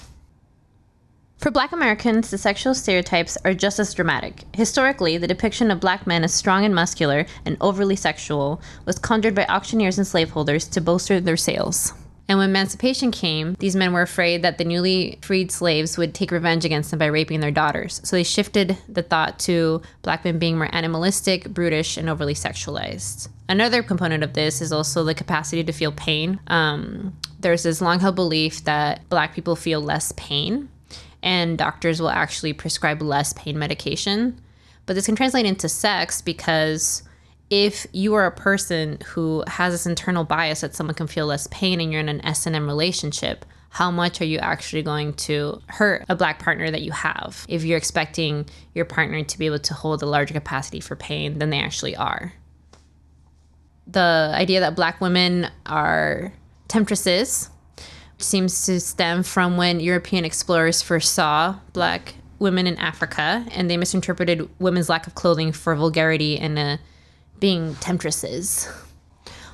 For 1.37 1.51
black 1.51 1.71
Americans, 1.71 2.31
the 2.31 2.39
sexual 2.39 2.73
stereotypes 2.73 3.37
are 3.45 3.53
just 3.53 3.77
as 3.77 3.93
dramatic. 3.93 4.45
Historically, 4.55 5.19
the 5.19 5.27
depiction 5.27 5.69
of 5.69 5.79
black 5.79 6.07
men 6.07 6.23
as 6.23 6.33
strong 6.33 6.65
and 6.65 6.73
muscular 6.73 7.27
and 7.45 7.55
overly 7.61 7.95
sexual 7.95 8.59
was 8.83 8.97
conjured 8.97 9.35
by 9.35 9.45
auctioneers 9.45 9.99
and 9.99 10.07
slaveholders 10.07 10.67
to 10.69 10.81
bolster 10.81 11.19
their 11.19 11.37
sales. 11.37 11.93
And 12.27 12.39
when 12.39 12.49
emancipation 12.49 13.11
came, 13.11 13.55
these 13.59 13.75
men 13.75 13.93
were 13.93 14.01
afraid 14.01 14.41
that 14.41 14.57
the 14.57 14.65
newly 14.65 15.19
freed 15.21 15.51
slaves 15.51 15.99
would 15.99 16.15
take 16.15 16.31
revenge 16.31 16.65
against 16.65 16.89
them 16.89 16.97
by 16.97 17.05
raping 17.05 17.41
their 17.41 17.51
daughters. 17.51 18.01
So 18.03 18.15
they 18.15 18.23
shifted 18.23 18.75
the 18.89 19.03
thought 19.03 19.37
to 19.41 19.83
black 20.01 20.25
men 20.25 20.39
being 20.39 20.57
more 20.57 20.73
animalistic, 20.73 21.47
brutish, 21.47 21.95
and 21.95 22.09
overly 22.09 22.33
sexualized. 22.33 23.29
Another 23.49 23.81
component 23.81 24.23
of 24.23 24.33
this 24.33 24.61
is 24.61 24.73
also 24.73 25.03
the 25.03 25.13
capacity 25.13 25.63
to 25.63 25.71
feel 25.71 25.91
pain. 25.93 26.39
Um, 26.47 27.17
there's 27.39 27.63
this 27.63 27.81
long 27.81 27.99
held 27.99 28.15
belief 28.15 28.63
that 28.65 29.07
black 29.09 29.33
people 29.33 29.55
feel 29.55 29.79
less 29.79 30.11
pain, 30.17 30.69
and 31.23 31.57
doctors 31.57 32.01
will 32.01 32.09
actually 32.09 32.53
prescribe 32.53 33.01
less 33.01 33.33
pain 33.33 33.57
medication. 33.57 34.41
But 34.85 34.93
this 34.93 35.05
can 35.05 35.15
translate 35.15 35.45
into 35.45 35.69
sex 35.69 36.21
because 36.21 37.03
if 37.49 37.87
you 37.93 38.13
are 38.15 38.25
a 38.25 38.31
person 38.31 38.97
who 39.05 39.43
has 39.47 39.73
this 39.73 39.85
internal 39.85 40.25
bias 40.25 40.61
that 40.61 40.75
someone 40.75 40.95
can 40.95 41.07
feel 41.07 41.27
less 41.27 41.47
pain 41.47 41.79
and 41.79 41.91
you're 41.91 42.01
in 42.01 42.09
an 42.09 42.25
S&M 42.25 42.67
relationship, 42.67 43.45
how 43.69 43.91
much 43.91 44.19
are 44.21 44.25
you 44.25 44.39
actually 44.39 44.81
going 44.81 45.13
to 45.13 45.61
hurt 45.67 46.03
a 46.09 46.15
black 46.15 46.39
partner 46.39 46.71
that 46.71 46.81
you 46.81 46.91
have 46.91 47.45
if 47.47 47.63
you're 47.63 47.77
expecting 47.77 48.45
your 48.73 48.85
partner 48.85 49.23
to 49.23 49.37
be 49.37 49.45
able 49.45 49.59
to 49.59 49.73
hold 49.73 50.01
a 50.01 50.05
larger 50.05 50.33
capacity 50.33 50.79
for 50.79 50.95
pain 50.95 51.39
than 51.39 51.49
they 51.49 51.59
actually 51.59 51.95
are? 51.95 52.33
The 53.89 54.31
idea 54.33 54.59
that 54.59 54.75
black 54.75 54.99
women 55.01 55.49
are 55.65 56.33
temptresses 56.67 57.49
seems 58.17 58.65
to 58.65 58.79
stem 58.79 59.23
from 59.23 59.57
when 59.57 59.79
European 59.79 60.25
explorers 60.25 60.81
first 60.81 61.13
saw 61.13 61.55
black 61.73 62.15
women 62.39 62.67
in 62.67 62.77
Africa 62.77 63.45
and 63.51 63.69
they 63.69 63.77
misinterpreted 63.77 64.49
women's 64.59 64.89
lack 64.89 65.07
of 65.07 65.15
clothing 65.15 65.51
for 65.51 65.75
vulgarity 65.75 66.37
and 66.37 66.57
uh, 66.57 66.77
being 67.39 67.75
temptresses. 67.75 68.67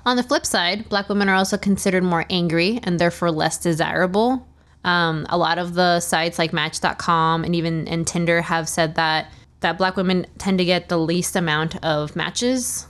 On 0.06 0.18
the 0.18 0.24
flip 0.24 0.46
side, 0.46 0.90
black 0.90 1.08
women 1.08 1.30
are 1.30 1.36
also 1.36 1.58
considered 1.58 2.04
more 2.04 2.26
angry 2.30 2.80
and 2.84 3.00
therefore 3.00 3.32
less 3.32 3.58
desirable. 3.58 4.48
Um, 4.84 5.26
a 5.30 5.38
lot 5.38 5.60
of 5.60 5.76
the 5.76 6.02
sites 6.02 6.38
like 6.38 6.52
Match.com 6.52 7.46
and 7.46 7.56
even 7.56 7.88
and 7.88 8.06
Tinder 8.06 8.42
have 8.42 8.68
said 8.68 8.96
that 8.96 9.32
that 9.62 9.78
black 9.78 9.96
women 9.96 10.26
tend 10.38 10.58
to 10.58 10.66
get 10.66 10.90
the 10.90 10.98
least 10.98 11.38
amount 11.38 11.82
of 11.86 12.18
matches 12.18 12.88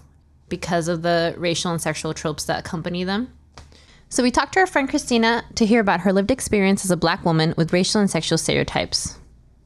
because 0.53 0.87
of 0.87 1.01
the 1.01 1.33
racial 1.35 1.71
and 1.71 1.81
sexual 1.81 2.13
tropes 2.13 2.43
that 2.43 2.59
accompany 2.59 3.03
them. 3.03 3.27
So 4.09 4.21
we 4.21 4.29
talked 4.29 4.53
to 4.53 4.59
our 4.59 4.67
friend 4.67 4.87
Christina 4.87 5.43
to 5.55 5.65
hear 5.65 5.81
about 5.81 6.01
her 6.01 6.13
lived 6.13 6.29
experience 6.29 6.85
as 6.85 6.91
a 6.91 6.95
black 6.95 7.25
woman 7.25 7.55
with 7.57 7.73
racial 7.73 7.99
and 7.99 8.07
sexual 8.07 8.37
stereotypes. 8.37 9.17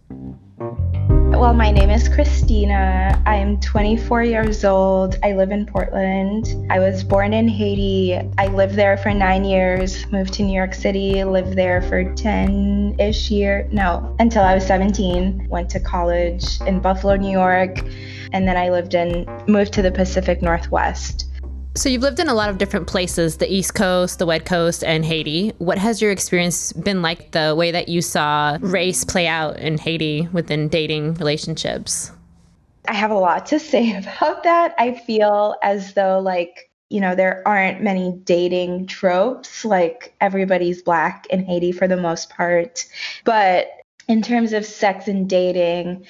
Well, 0.09 1.53
my 1.53 1.71
name 1.71 1.89
is 1.89 2.07
Christina. 2.07 3.21
I'm 3.25 3.59
24 3.59 4.23
years 4.23 4.63
old. 4.63 5.17
I 5.25 5.33
live 5.33 5.51
in 5.51 5.65
Portland. 5.65 6.47
I 6.71 6.79
was 6.79 7.03
born 7.03 7.33
in 7.33 7.49
Haiti. 7.49 8.17
I 8.37 8.47
lived 8.47 8.75
there 8.75 8.95
for 8.95 9.13
nine 9.13 9.43
years, 9.43 10.09
moved 10.09 10.33
to 10.35 10.43
New 10.43 10.55
York 10.55 10.73
City, 10.73 11.21
lived 11.25 11.57
there 11.57 11.81
for 11.81 12.15
10 12.15 12.95
ish 12.99 13.29
years. 13.29 13.69
No, 13.73 14.15
until 14.19 14.41
I 14.41 14.55
was 14.55 14.65
17. 14.65 15.47
Went 15.49 15.69
to 15.71 15.81
college 15.81 16.61
in 16.61 16.79
Buffalo, 16.79 17.17
New 17.17 17.29
York. 17.29 17.79
And 18.33 18.47
then 18.47 18.57
I 18.57 18.69
lived 18.69 18.93
in, 18.93 19.25
moved 19.47 19.73
to 19.73 19.81
the 19.81 19.91
Pacific 19.91 20.41
Northwest. 20.41 21.27
So 21.77 21.89
you've 21.89 22.01
lived 22.01 22.19
in 22.19 22.27
a 22.27 22.33
lot 22.33 22.49
of 22.49 22.57
different 22.57 22.87
places, 22.87 23.37
the 23.37 23.53
East 23.53 23.75
Coast, 23.75 24.17
the 24.17 24.25
West 24.25 24.45
Coast, 24.45 24.83
and 24.83 25.05
Haiti. 25.05 25.53
What 25.59 25.77
has 25.77 26.01
your 26.01 26.09
experience 26.09 26.73
been 26.73 27.03
like 27.03 27.33
the 27.33 27.53
way 27.55 27.69
that 27.69 27.87
you 27.87 28.01
saw 28.01 28.57
race 28.61 29.03
play 29.03 29.27
out 29.27 29.59
in 29.59 29.77
Haiti 29.77 30.27
within 30.33 30.69
dating 30.69 31.13
relationships? 31.15 32.11
I 32.87 32.95
have 32.95 33.11
a 33.11 33.19
lot 33.19 33.45
to 33.47 33.59
say 33.73 33.95
about 33.95 34.41
that. 34.41 34.73
I 34.79 34.95
feel 34.95 35.55
as 35.61 35.93
though 35.93 36.19
like, 36.19 36.71
you 36.89 36.99
know, 36.99 37.13
there 37.13 37.47
aren't 37.47 37.83
many 37.83 38.11
dating 38.23 38.87
tropes. 38.87 39.63
Like 39.63 40.15
everybody's 40.19 40.81
black 40.81 41.27
in 41.29 41.45
Haiti 41.45 41.71
for 41.71 41.87
the 41.87 41.97
most 41.97 42.31
part. 42.31 42.85
But 43.23 43.67
in 44.07 44.23
terms 44.23 44.51
of 44.51 44.65
sex 44.65 45.07
and 45.07 45.29
dating, 45.29 46.07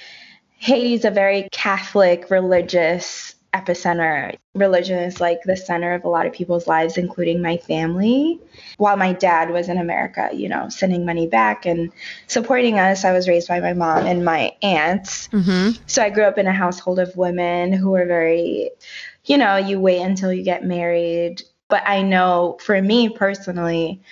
Haiti's 0.58 1.04
a 1.04 1.10
very 1.10 1.48
Catholic 1.52 2.30
religious 2.30 3.34
epicenter. 3.54 4.36
Religion 4.54 4.98
is 4.98 5.20
like 5.20 5.42
the 5.42 5.56
center 5.56 5.94
of 5.94 6.04
a 6.04 6.08
lot 6.08 6.26
of 6.26 6.32
people's 6.32 6.66
lives, 6.66 6.98
including 6.98 7.40
my 7.40 7.56
family. 7.56 8.40
While 8.76 8.96
my 8.96 9.12
dad 9.12 9.50
was 9.50 9.68
in 9.68 9.78
America, 9.78 10.30
you 10.32 10.48
know, 10.48 10.68
sending 10.68 11.06
money 11.06 11.26
back 11.26 11.64
and 11.64 11.90
supporting 12.26 12.78
us, 12.78 13.04
I 13.04 13.12
was 13.12 13.28
raised 13.28 13.48
by 13.48 13.60
my 13.60 13.72
mom 13.72 14.06
and 14.06 14.24
my 14.24 14.52
aunts. 14.62 15.28
Mm-hmm. 15.28 15.82
So 15.86 16.02
I 16.02 16.10
grew 16.10 16.24
up 16.24 16.38
in 16.38 16.46
a 16.46 16.52
household 16.52 16.98
of 16.98 17.16
women 17.16 17.72
who 17.72 17.90
were 17.90 18.06
very, 18.06 18.70
you 19.24 19.38
know, 19.38 19.56
you 19.56 19.80
wait 19.80 20.02
until 20.02 20.32
you 20.32 20.42
get 20.42 20.64
married. 20.64 21.42
But 21.68 21.82
I 21.86 22.02
know 22.02 22.58
for 22.60 22.80
me 22.80 23.08
personally, 23.08 24.02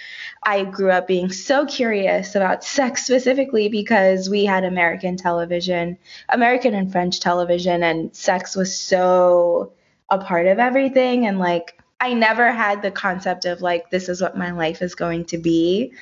I 0.48 0.62
grew 0.62 0.92
up 0.92 1.08
being 1.08 1.32
so 1.32 1.66
curious 1.66 2.36
about 2.36 2.62
sex 2.62 3.04
specifically 3.04 3.68
because 3.68 4.30
we 4.30 4.44
had 4.44 4.62
American 4.62 5.16
television, 5.16 5.98
American 6.28 6.72
and 6.72 6.90
French 6.90 7.18
television, 7.18 7.82
and 7.82 8.14
sex 8.14 8.54
was 8.54 8.74
so 8.74 9.72
a 10.08 10.18
part 10.18 10.46
of 10.46 10.60
everything. 10.60 11.26
And 11.26 11.40
like, 11.40 11.82
I 12.00 12.14
never 12.14 12.52
had 12.52 12.80
the 12.80 12.92
concept 12.92 13.44
of 13.44 13.60
like, 13.60 13.90
this 13.90 14.08
is 14.08 14.22
what 14.22 14.38
my 14.38 14.52
life 14.52 14.82
is 14.82 14.94
going 14.94 15.24
to 15.26 15.38
be. 15.38 15.92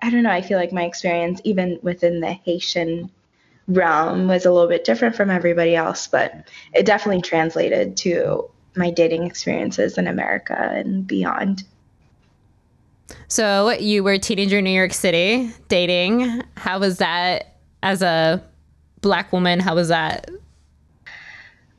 I 0.00 0.10
don't 0.10 0.22
know. 0.22 0.30
I 0.30 0.40
feel 0.40 0.58
like 0.58 0.72
my 0.72 0.84
experience, 0.84 1.40
even 1.42 1.80
within 1.82 2.20
the 2.20 2.32
Haitian 2.32 3.10
realm, 3.66 4.28
was 4.28 4.46
a 4.46 4.52
little 4.52 4.68
bit 4.68 4.84
different 4.84 5.16
from 5.16 5.30
everybody 5.30 5.74
else, 5.74 6.06
but 6.06 6.48
it 6.72 6.86
definitely 6.86 7.22
translated 7.22 7.96
to 7.98 8.48
my 8.76 8.92
dating 8.92 9.24
experiences 9.24 9.98
in 9.98 10.06
America 10.06 10.56
and 10.56 11.08
beyond. 11.08 11.64
So 13.28 13.70
you 13.70 14.02
were 14.02 14.12
a 14.12 14.18
teenager 14.18 14.58
in 14.58 14.64
New 14.64 14.70
York 14.70 14.92
City 14.92 15.50
dating. 15.68 16.42
How 16.56 16.78
was 16.78 16.98
that 16.98 17.56
as 17.82 18.02
a 18.02 18.42
black 19.00 19.32
woman? 19.32 19.60
How 19.60 19.74
was 19.74 19.88
that? 19.88 20.30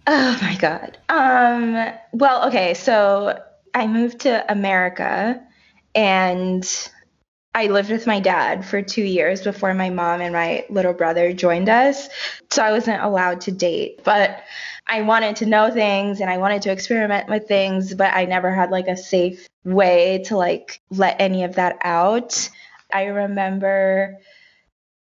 Oh 0.08 0.40
my 0.42 0.56
god. 0.56 0.98
Um 1.10 1.94
well, 2.14 2.48
okay, 2.48 2.74
so 2.74 3.40
I 3.74 3.88
moved 3.88 4.22
to 4.22 4.52
America 4.52 5.42
and 5.96 6.90
I 7.54 7.68
lived 7.68 7.92
with 7.92 8.08
my 8.08 8.20
dad 8.20 8.66
for 8.66 8.82
2 8.82 9.02
years 9.02 9.42
before 9.42 9.74
my 9.74 9.90
mom 9.90 10.22
and 10.22 10.34
my 10.34 10.66
little 10.70 10.94
brother 10.94 11.34
joined 11.34 11.70
us. 11.70 12.08
So 12.50 12.64
I 12.64 12.72
wasn't 12.72 13.04
allowed 13.04 13.42
to 13.42 13.52
date, 13.52 14.04
but 14.04 14.42
I 14.88 15.02
wanted 15.04 15.38
to 15.38 15.46
know 15.46 15.72
things 15.72 16.20
and 16.20 16.30
I 16.30 16.38
wanted 16.38 16.64
to 16.64 16.72
experiment 16.72 17.30
with 17.30 17.48
things, 17.48 17.94
but 17.94 18.14
I 18.14 18.26
never 18.26 18.54
had 18.54 18.72
like 18.72 18.88
a 18.88 18.98
safe 18.98 19.48
way 19.64 20.24
to 20.26 20.38
like 20.38 20.82
let 20.90 21.20
any 21.20 21.44
of 21.44 21.56
that 21.56 21.78
out. 21.84 22.50
I 22.94 23.06
remember 23.06 24.20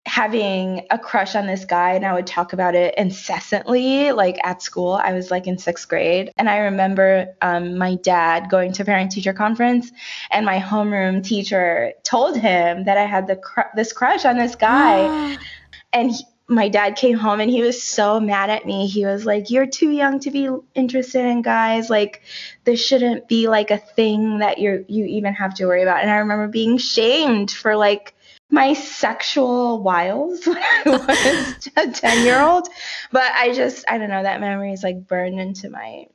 having 0.09 0.87
a 0.91 0.99
crush 0.99 1.35
on 1.35 1.47
this 1.47 1.67
guy 1.67 1.93
and 1.93 2.05
I 2.05 2.15
would 2.15 2.27
talk 2.27 2.55
about 2.55 2.75
it 2.75 2.95
incessantly, 2.97 4.11
like 4.13 4.39
at 4.43 4.63
school. 4.63 4.93
I 4.93 5.13
was 5.13 5.31
like 5.31 5.47
in 5.47 5.59
sixth 5.59 5.87
grade. 5.87 6.33
And 6.39 6.49
I 6.49 6.59
remember 6.59 7.35
um, 7.43 7.77
my 7.77 7.97
dad 7.97 8.49
going 8.49 8.73
to 8.73 8.85
parent 8.85 9.13
teacher 9.13 9.35
conference 9.35 9.93
and 10.31 10.47
my 10.47 10.59
homeroom 10.61 11.23
teacher 11.23 11.93
told 12.05 12.39
him 12.39 12.85
that 12.85 12.97
I 12.97 13.05
had 13.05 13.27
the 13.27 13.37
cr- 13.37 13.75
this 13.77 13.93
crush 13.93 14.25
on 14.25 14.39
this 14.39 14.55
guy. 14.55 15.37
and 15.93 16.11
he, 16.11 16.25
my 16.49 16.69
dad 16.69 16.97
came 16.97 17.19
home 17.19 17.41
and 17.41 17.51
he 17.51 17.61
was 17.61 17.83
so 17.83 18.19
mad 18.19 18.49
at 18.49 18.65
me. 18.65 18.87
He 18.87 19.05
was 19.05 19.27
like, 19.27 19.51
You're 19.51 19.67
too 19.67 19.91
young 19.91 20.19
to 20.21 20.31
be 20.31 20.49
interested 20.75 21.27
in 21.27 21.43
guys. 21.43 21.91
Like, 21.91 22.23
this 22.65 22.85
shouldn't 22.85 23.29
be 23.29 23.49
like 23.49 23.71
a 23.71 23.77
thing 23.77 24.39
that 24.39 24.59
you're 24.59 24.81
you 24.89 25.05
even 25.05 25.35
have 25.35 25.55
to 25.55 25.67
worry 25.67 25.83
about. 25.83 26.01
And 26.01 26.11
I 26.11 26.17
remember 26.17 26.49
being 26.49 26.79
shamed 26.79 27.51
for 27.51 27.77
like 27.77 28.15
my 28.51 28.73
sexual 28.73 29.83
wiles 29.83 30.47
when 30.47 30.57
I 30.57 30.83
was 30.87 31.69
a 31.77 31.91
10 31.91 32.25
year 32.25 32.41
old. 32.41 32.67
But 33.13 33.31
I 33.35 33.53
just 33.53 33.85
I 33.89 33.99
don't 33.99 34.11
know, 34.11 34.23
that 34.23 34.41
memory 34.41 34.73
is 34.73 34.83
like 34.83 35.07
burned 35.07 35.39
into 35.39 35.69
my 35.69 36.07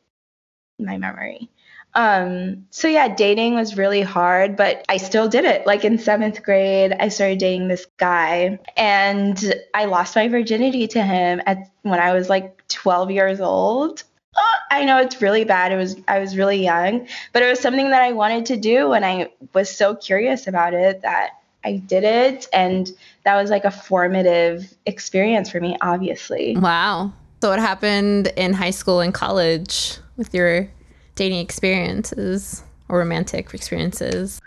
my 0.80 0.98
memory. 0.98 1.52
Um, 1.96 2.66
so 2.72 2.88
yeah, 2.88 3.14
dating 3.14 3.56
was 3.56 3.78
really 3.78 4.02
hard, 4.02 4.56
but 4.56 4.84
I 4.90 4.98
still 4.98 5.28
did 5.28 5.46
it. 5.46 5.68
Like 5.68 5.86
in 5.86 5.98
seventh 5.98 6.42
grade, 6.44 6.94
I 7.00 7.10
started 7.10 7.40
dating 7.40 7.68
this 7.68 7.86
guy 7.98 8.60
and 8.76 9.54
I 9.74 9.86
lost 9.86 10.16
my 10.16 10.28
virginity 10.28 10.88
to 10.88 11.04
him 11.04 11.42
at 11.46 11.70
when 11.84 12.00
I 12.00 12.14
was 12.14 12.30
like 12.30 12.68
12 12.68 13.12
years 13.12 13.40
old. 13.40 14.04
Oh, 14.36 14.54
I 14.72 14.84
know 14.86 14.98
it's 14.98 15.22
really 15.22 15.44
bad. 15.44 15.72
It 15.72 15.78
was 15.78 15.96
I 16.08 16.18
was 16.18 16.36
really 16.36 16.64
young, 16.64 17.08
but 17.32 17.44
it 17.44 17.50
was 17.50 17.60
something 17.60 17.92
that 17.92 18.02
I 18.02 18.14
wanted 18.14 18.48
to 18.48 18.58
do 18.58 18.94
and 18.94 19.06
I 19.06 19.30
was 19.54 19.70
so 19.70 19.96
curious 19.96 20.48
about 20.48 20.74
it 20.74 21.02
that 21.02 21.42
I 21.64 21.78
did 21.78 22.04
it 22.04 22.48
and 22.52 22.92
that 23.24 23.36
was 23.36 23.52
like 23.52 23.66
a 23.66 23.72
formative 23.72 24.74
experience 24.88 25.52
for 25.52 25.62
me, 25.62 25.78
obviously. 25.82 26.58
Wow. 26.58 27.14
So 27.42 27.50
what 27.50 27.60
happened 27.60 28.34
in 28.36 28.54
high 28.54 28.72
school 28.72 29.02
and 29.02 29.14
college 29.14 29.98
with 30.18 30.34
your 30.34 30.70
dating 31.16 31.40
experiences 31.40 32.64
or 32.90 33.00
romantic 33.00 33.54
experiences? 33.54 34.42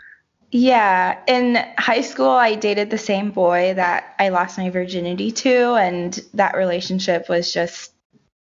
Yeah, 0.52 1.18
in 1.26 1.56
high 1.78 2.00
school, 2.00 2.30
I 2.30 2.54
dated 2.54 2.90
the 2.90 2.98
same 2.98 3.30
boy 3.30 3.74
that 3.74 4.14
I 4.18 4.28
lost 4.28 4.58
my 4.58 4.70
virginity 4.70 5.32
to, 5.32 5.74
and 5.74 6.18
that 6.34 6.56
relationship 6.56 7.28
was 7.28 7.52
just, 7.52 7.92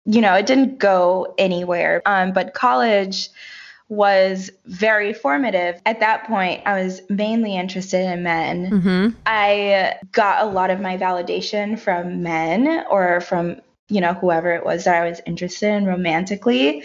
you 0.04 0.20
know, 0.20 0.34
it 0.34 0.46
didn't 0.46 0.78
go 0.78 1.34
anywhere. 1.38 2.02
Um, 2.04 2.32
but 2.32 2.54
college 2.54 3.30
was 3.88 4.50
very 4.66 5.12
formative. 5.12 5.80
At 5.87 6.00
that 6.00 6.26
point, 6.26 6.62
I 6.66 6.82
was 6.82 7.00
mainly 7.08 7.56
interested 7.56 8.02
in 8.10 8.22
men. 8.22 8.70
Mm-hmm. 8.70 9.16
I 9.26 9.94
got 10.12 10.42
a 10.42 10.46
lot 10.46 10.70
of 10.70 10.80
my 10.80 10.96
validation 10.96 11.78
from 11.78 12.22
men 12.22 12.84
or 12.90 13.20
from 13.22 13.60
you 13.88 14.00
know, 14.00 14.14
whoever 14.14 14.52
it 14.52 14.64
was 14.64 14.84
that 14.84 15.02
I 15.02 15.08
was 15.08 15.20
interested 15.26 15.68
in 15.68 15.84
romantically 15.84 16.84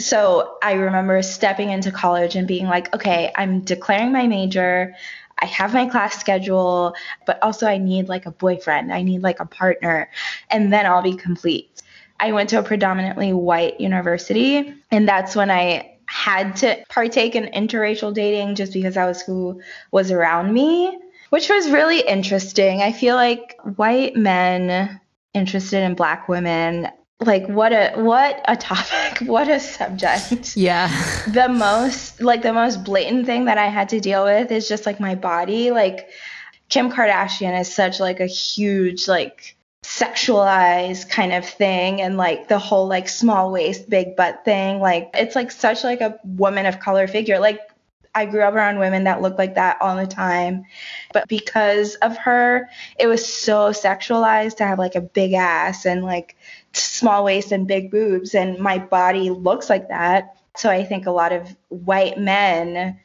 so 0.00 0.58
I 0.62 0.74
remember 0.74 1.22
stepping 1.22 1.70
into 1.70 1.90
college 1.90 2.36
and 2.36 2.46
being 2.46 2.66
like, 2.66 2.94
okay, 2.94 3.32
I'm 3.36 3.60
declaring 3.60 4.12
my 4.12 4.26
major. 4.26 4.94
I 5.40 5.46
have 5.46 5.72
my 5.72 5.86
class 5.86 6.18
schedule, 6.18 6.94
but 7.26 7.42
also 7.42 7.66
I 7.66 7.78
need 7.78 8.08
like 8.08 8.26
a 8.26 8.30
boyfriend. 8.30 8.92
I 8.92 9.02
need 9.02 9.22
like 9.22 9.40
a 9.40 9.46
partner, 9.46 10.10
and 10.50 10.72
then 10.72 10.86
I'll 10.86 11.02
be 11.02 11.14
complete. 11.14 11.82
I 12.20 12.32
went 12.32 12.50
to 12.50 12.58
a 12.58 12.62
predominantly 12.62 13.32
white 13.32 13.80
university, 13.80 14.74
and 14.90 15.08
that's 15.08 15.36
when 15.36 15.50
I 15.50 15.96
had 16.06 16.56
to 16.56 16.82
partake 16.88 17.36
in 17.36 17.44
interracial 17.44 18.12
dating 18.14 18.54
just 18.54 18.72
because 18.72 18.94
that 18.94 19.06
was 19.06 19.20
who 19.22 19.60
was 19.92 20.10
around 20.10 20.52
me, 20.52 20.98
which 21.30 21.48
was 21.48 21.70
really 21.70 22.00
interesting. 22.00 22.82
I 22.82 22.92
feel 22.92 23.14
like 23.14 23.56
white 23.76 24.16
men 24.16 25.00
interested 25.34 25.82
in 25.84 25.94
black 25.94 26.28
women 26.28 26.88
like 27.20 27.46
what 27.48 27.72
a 27.72 27.92
what 27.96 28.40
a 28.46 28.56
topic 28.56 29.20
what 29.26 29.48
a 29.48 29.58
subject. 29.58 30.56
Yeah. 30.56 30.88
The 31.26 31.48
most 31.48 32.20
like 32.20 32.42
the 32.42 32.52
most 32.52 32.84
blatant 32.84 33.26
thing 33.26 33.46
that 33.46 33.58
i 33.58 33.66
had 33.66 33.88
to 33.90 34.00
deal 34.00 34.24
with 34.24 34.52
is 34.52 34.68
just 34.68 34.86
like 34.86 35.00
my 35.00 35.14
body. 35.14 35.70
Like 35.70 36.08
kim 36.68 36.92
kardashian 36.92 37.58
is 37.60 37.72
such 37.72 37.98
like 37.98 38.20
a 38.20 38.26
huge 38.26 39.08
like 39.08 39.56
sexualized 39.82 41.08
kind 41.08 41.32
of 41.32 41.48
thing 41.48 42.00
and 42.02 42.16
like 42.16 42.48
the 42.48 42.58
whole 42.58 42.86
like 42.86 43.08
small 43.08 43.50
waist 43.50 43.88
big 43.90 44.14
butt 44.14 44.44
thing. 44.44 44.78
Like 44.78 45.10
it's 45.14 45.34
like 45.34 45.50
such 45.50 45.82
like 45.82 46.00
a 46.00 46.20
woman 46.24 46.66
of 46.66 46.78
color 46.78 47.08
figure. 47.08 47.40
Like 47.40 47.60
I 48.14 48.26
grew 48.26 48.42
up 48.42 48.54
around 48.54 48.78
women 48.78 49.04
that 49.04 49.22
looked 49.22 49.38
like 49.38 49.54
that 49.54 49.78
all 49.80 49.96
the 49.96 50.06
time. 50.06 50.64
But 51.12 51.28
because 51.28 51.94
of 51.96 52.16
her, 52.18 52.68
it 52.98 53.06
was 53.06 53.24
so 53.24 53.70
sexualized 53.70 54.56
to 54.56 54.66
have 54.66 54.78
like 54.78 54.94
a 54.94 55.00
big 55.00 55.34
ass 55.34 55.86
and 55.86 56.04
like 56.04 56.36
small 56.78 57.24
waist 57.24 57.52
and 57.52 57.66
big 57.66 57.90
boobs. 57.90 58.34
And 58.34 58.58
my 58.58 58.78
body 58.78 59.30
looks 59.30 59.68
like 59.68 59.88
that. 59.88 60.36
So 60.56 60.70
I 60.70 60.84
think 60.84 61.06
a 61.06 61.10
lot 61.10 61.32
of 61.32 61.56
white 61.68 62.18
men 62.18 62.98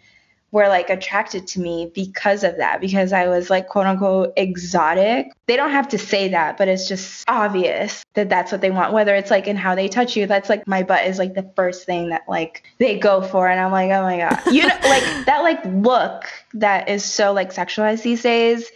were 0.54 0.68
like 0.68 0.92
attracted 0.92 1.48
to 1.48 1.60
me 1.60 1.92
because 1.96 2.44
of 2.44 2.58
that, 2.58 2.80
because 2.80 3.12
I 3.12 3.28
was 3.28 3.50
like 3.50 3.68
quote 3.68 3.88
unquote 3.88 4.34
exotic. 4.38 5.32
They 5.48 5.56
don't 5.56 5.72
have 5.72 5.90
to 5.90 5.98
say 5.98 6.30
that, 6.30 6.58
but 6.58 6.68
it's 6.68 6.88
just 6.88 7.26
obvious 7.28 8.04
that 8.14 8.30
that's 8.30 8.52
what 8.52 8.62
they 8.62 8.70
want. 8.70 8.94
Whether 8.94 9.16
it's 9.16 9.32
like 9.32 9.48
in 9.48 9.58
how 9.58 9.74
they 9.74 9.88
touch 9.88 10.16
you, 10.16 10.28
that's 10.28 10.50
like 10.50 10.68
my 10.68 10.84
butt 10.84 11.08
is 11.08 11.18
like 11.18 11.34
the 11.34 11.52
first 11.56 11.88
thing 11.88 12.10
that 12.10 12.22
like 12.28 12.64
they 12.78 13.00
go 13.00 13.24
for. 13.24 13.48
And 13.48 13.60
I'm 13.60 13.72
like, 13.72 13.90
oh 13.90 14.04
my 14.04 14.18
God. 14.18 14.54
You 14.54 14.68
know, 14.68 14.76
like 14.84 15.26
that 15.26 15.40
like 15.42 15.66
look 15.66 16.26
that 16.54 16.88
is 16.88 17.04
so 17.04 17.34
like 17.34 17.52
sexualized 17.52 18.04
these 18.04 18.22
days. 18.22 18.72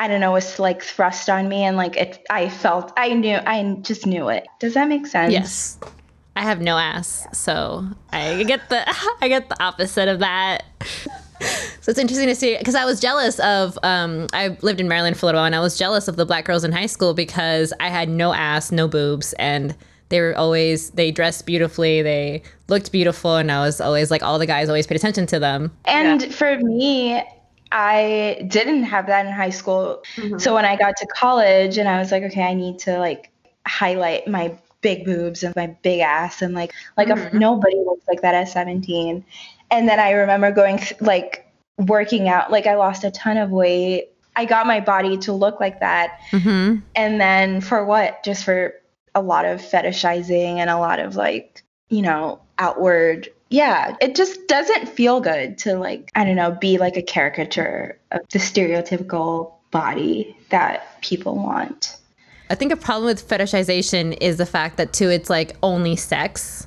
I 0.00 0.08
don't 0.08 0.20
know, 0.20 0.32
was 0.32 0.58
like 0.58 0.82
thrust 0.82 1.28
on 1.28 1.50
me 1.50 1.62
and 1.62 1.76
like 1.76 1.94
it 1.94 2.24
I 2.30 2.48
felt 2.48 2.90
I 2.96 3.12
knew 3.12 3.38
I 3.46 3.76
just 3.82 4.06
knew 4.06 4.30
it. 4.30 4.46
Does 4.58 4.72
that 4.72 4.88
make 4.88 5.06
sense? 5.06 5.30
Yes. 5.30 5.78
I 6.34 6.42
have 6.42 6.62
no 6.62 6.78
ass, 6.78 7.26
so 7.32 7.86
I 8.10 8.42
get 8.44 8.70
the 8.70 8.82
I 9.20 9.28
get 9.28 9.50
the 9.50 9.62
opposite 9.62 10.08
of 10.08 10.20
that. 10.20 10.64
So 11.82 11.90
it's 11.90 11.98
interesting 11.98 12.28
to 12.28 12.34
see 12.34 12.56
because 12.56 12.74
I 12.74 12.86
was 12.86 12.98
jealous 12.98 13.38
of. 13.40 13.78
Um, 13.82 14.26
I 14.32 14.56
lived 14.62 14.80
in 14.80 14.88
Maryland 14.88 15.18
for 15.18 15.24
a 15.24 15.28
little 15.28 15.40
while, 15.40 15.46
and 15.46 15.54
I 15.54 15.60
was 15.60 15.78
jealous 15.78 16.08
of 16.08 16.16
the 16.16 16.24
black 16.24 16.46
girls 16.46 16.64
in 16.64 16.72
high 16.72 16.86
school 16.86 17.12
because 17.12 17.72
I 17.78 17.88
had 17.88 18.08
no 18.08 18.32
ass, 18.32 18.72
no 18.72 18.88
boobs, 18.88 19.34
and 19.34 19.74
they 20.08 20.20
were 20.20 20.36
always 20.36 20.90
they 20.90 21.10
dressed 21.10 21.44
beautifully, 21.46 22.00
they 22.00 22.42
looked 22.68 22.92
beautiful, 22.92 23.36
and 23.36 23.50
I 23.50 23.60
was 23.60 23.80
always 23.80 24.10
like 24.10 24.22
all 24.22 24.38
the 24.38 24.46
guys 24.46 24.68
always 24.68 24.86
paid 24.86 24.96
attention 24.96 25.26
to 25.26 25.38
them. 25.38 25.72
And 25.84 26.22
yeah. 26.22 26.30
for 26.30 26.58
me, 26.58 27.22
I 27.72 28.46
didn't 28.48 28.84
have 28.84 29.06
that 29.06 29.26
in 29.26 29.32
high 29.32 29.50
school. 29.50 30.02
Mm-hmm. 30.16 30.38
So 30.38 30.54
when 30.54 30.64
I 30.64 30.76
got 30.76 30.96
to 30.96 31.06
college, 31.06 31.78
and 31.78 31.88
I 31.88 31.98
was 31.98 32.10
like, 32.10 32.22
okay, 32.24 32.42
I 32.42 32.54
need 32.54 32.78
to 32.80 32.98
like 32.98 33.30
highlight 33.66 34.26
my 34.26 34.56
big 34.80 35.04
boobs 35.04 35.42
and 35.42 35.54
my 35.56 35.66
big 35.82 36.00
ass 36.00 36.42
and 36.42 36.54
like 36.54 36.72
like 36.96 37.08
mm-hmm. 37.08 37.36
a, 37.36 37.38
nobody 37.38 37.76
looks 37.76 38.06
like 38.08 38.22
that 38.22 38.34
at 38.34 38.48
17 38.48 39.24
and 39.70 39.88
then 39.88 40.00
i 40.00 40.12
remember 40.12 40.50
going 40.50 40.80
like 41.00 41.46
working 41.76 42.28
out 42.28 42.50
like 42.50 42.66
i 42.66 42.74
lost 42.74 43.04
a 43.04 43.10
ton 43.10 43.36
of 43.36 43.50
weight 43.50 44.08
i 44.36 44.44
got 44.44 44.66
my 44.66 44.80
body 44.80 45.18
to 45.18 45.32
look 45.32 45.60
like 45.60 45.80
that 45.80 46.20
mm-hmm. 46.30 46.76
and 46.94 47.20
then 47.20 47.60
for 47.60 47.84
what 47.84 48.22
just 48.24 48.44
for 48.44 48.74
a 49.14 49.20
lot 49.20 49.44
of 49.44 49.60
fetishizing 49.60 50.56
and 50.56 50.70
a 50.70 50.78
lot 50.78 50.98
of 50.98 51.16
like 51.16 51.62
you 51.88 52.00
know 52.00 52.40
outward 52.58 53.28
yeah 53.50 53.96
it 54.00 54.14
just 54.14 54.46
doesn't 54.48 54.88
feel 54.88 55.20
good 55.20 55.58
to 55.58 55.76
like 55.76 56.10
i 56.14 56.24
don't 56.24 56.36
know 56.36 56.50
be 56.50 56.78
like 56.78 56.96
a 56.96 57.02
caricature 57.02 57.98
of 58.12 58.20
the 58.30 58.38
stereotypical 58.38 59.52
body 59.70 60.36
that 60.50 61.00
people 61.02 61.36
want 61.36 61.96
I 62.48 62.56
think 62.56 62.72
a 62.72 62.76
problem 62.76 63.06
with 63.06 63.28
fetishization 63.28 64.18
is 64.20 64.36
the 64.36 64.44
fact 64.44 64.76
that 64.78 64.92
too 64.92 65.08
it's 65.08 65.30
like 65.30 65.56
only 65.62 65.94
sex 65.94 66.66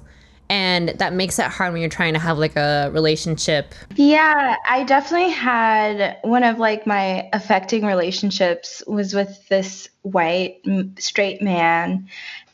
and 0.49 0.89
that 0.89 1.13
makes 1.13 1.39
it 1.39 1.45
hard 1.45 1.73
when 1.73 1.81
you're 1.81 1.89
trying 1.89 2.13
to 2.13 2.19
have 2.19 2.37
like 2.37 2.55
a 2.55 2.91
relationship. 2.93 3.73
Yeah, 3.95 4.55
I 4.67 4.83
definitely 4.83 5.31
had 5.31 6.17
one 6.21 6.43
of 6.43 6.59
like 6.59 6.85
my 6.85 7.27
affecting 7.33 7.85
relationships 7.85 8.83
was 8.85 9.13
with 9.13 9.47
this 9.49 9.89
white 10.03 10.61
straight 10.99 11.41
man 11.41 12.07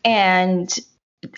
and 0.05 0.79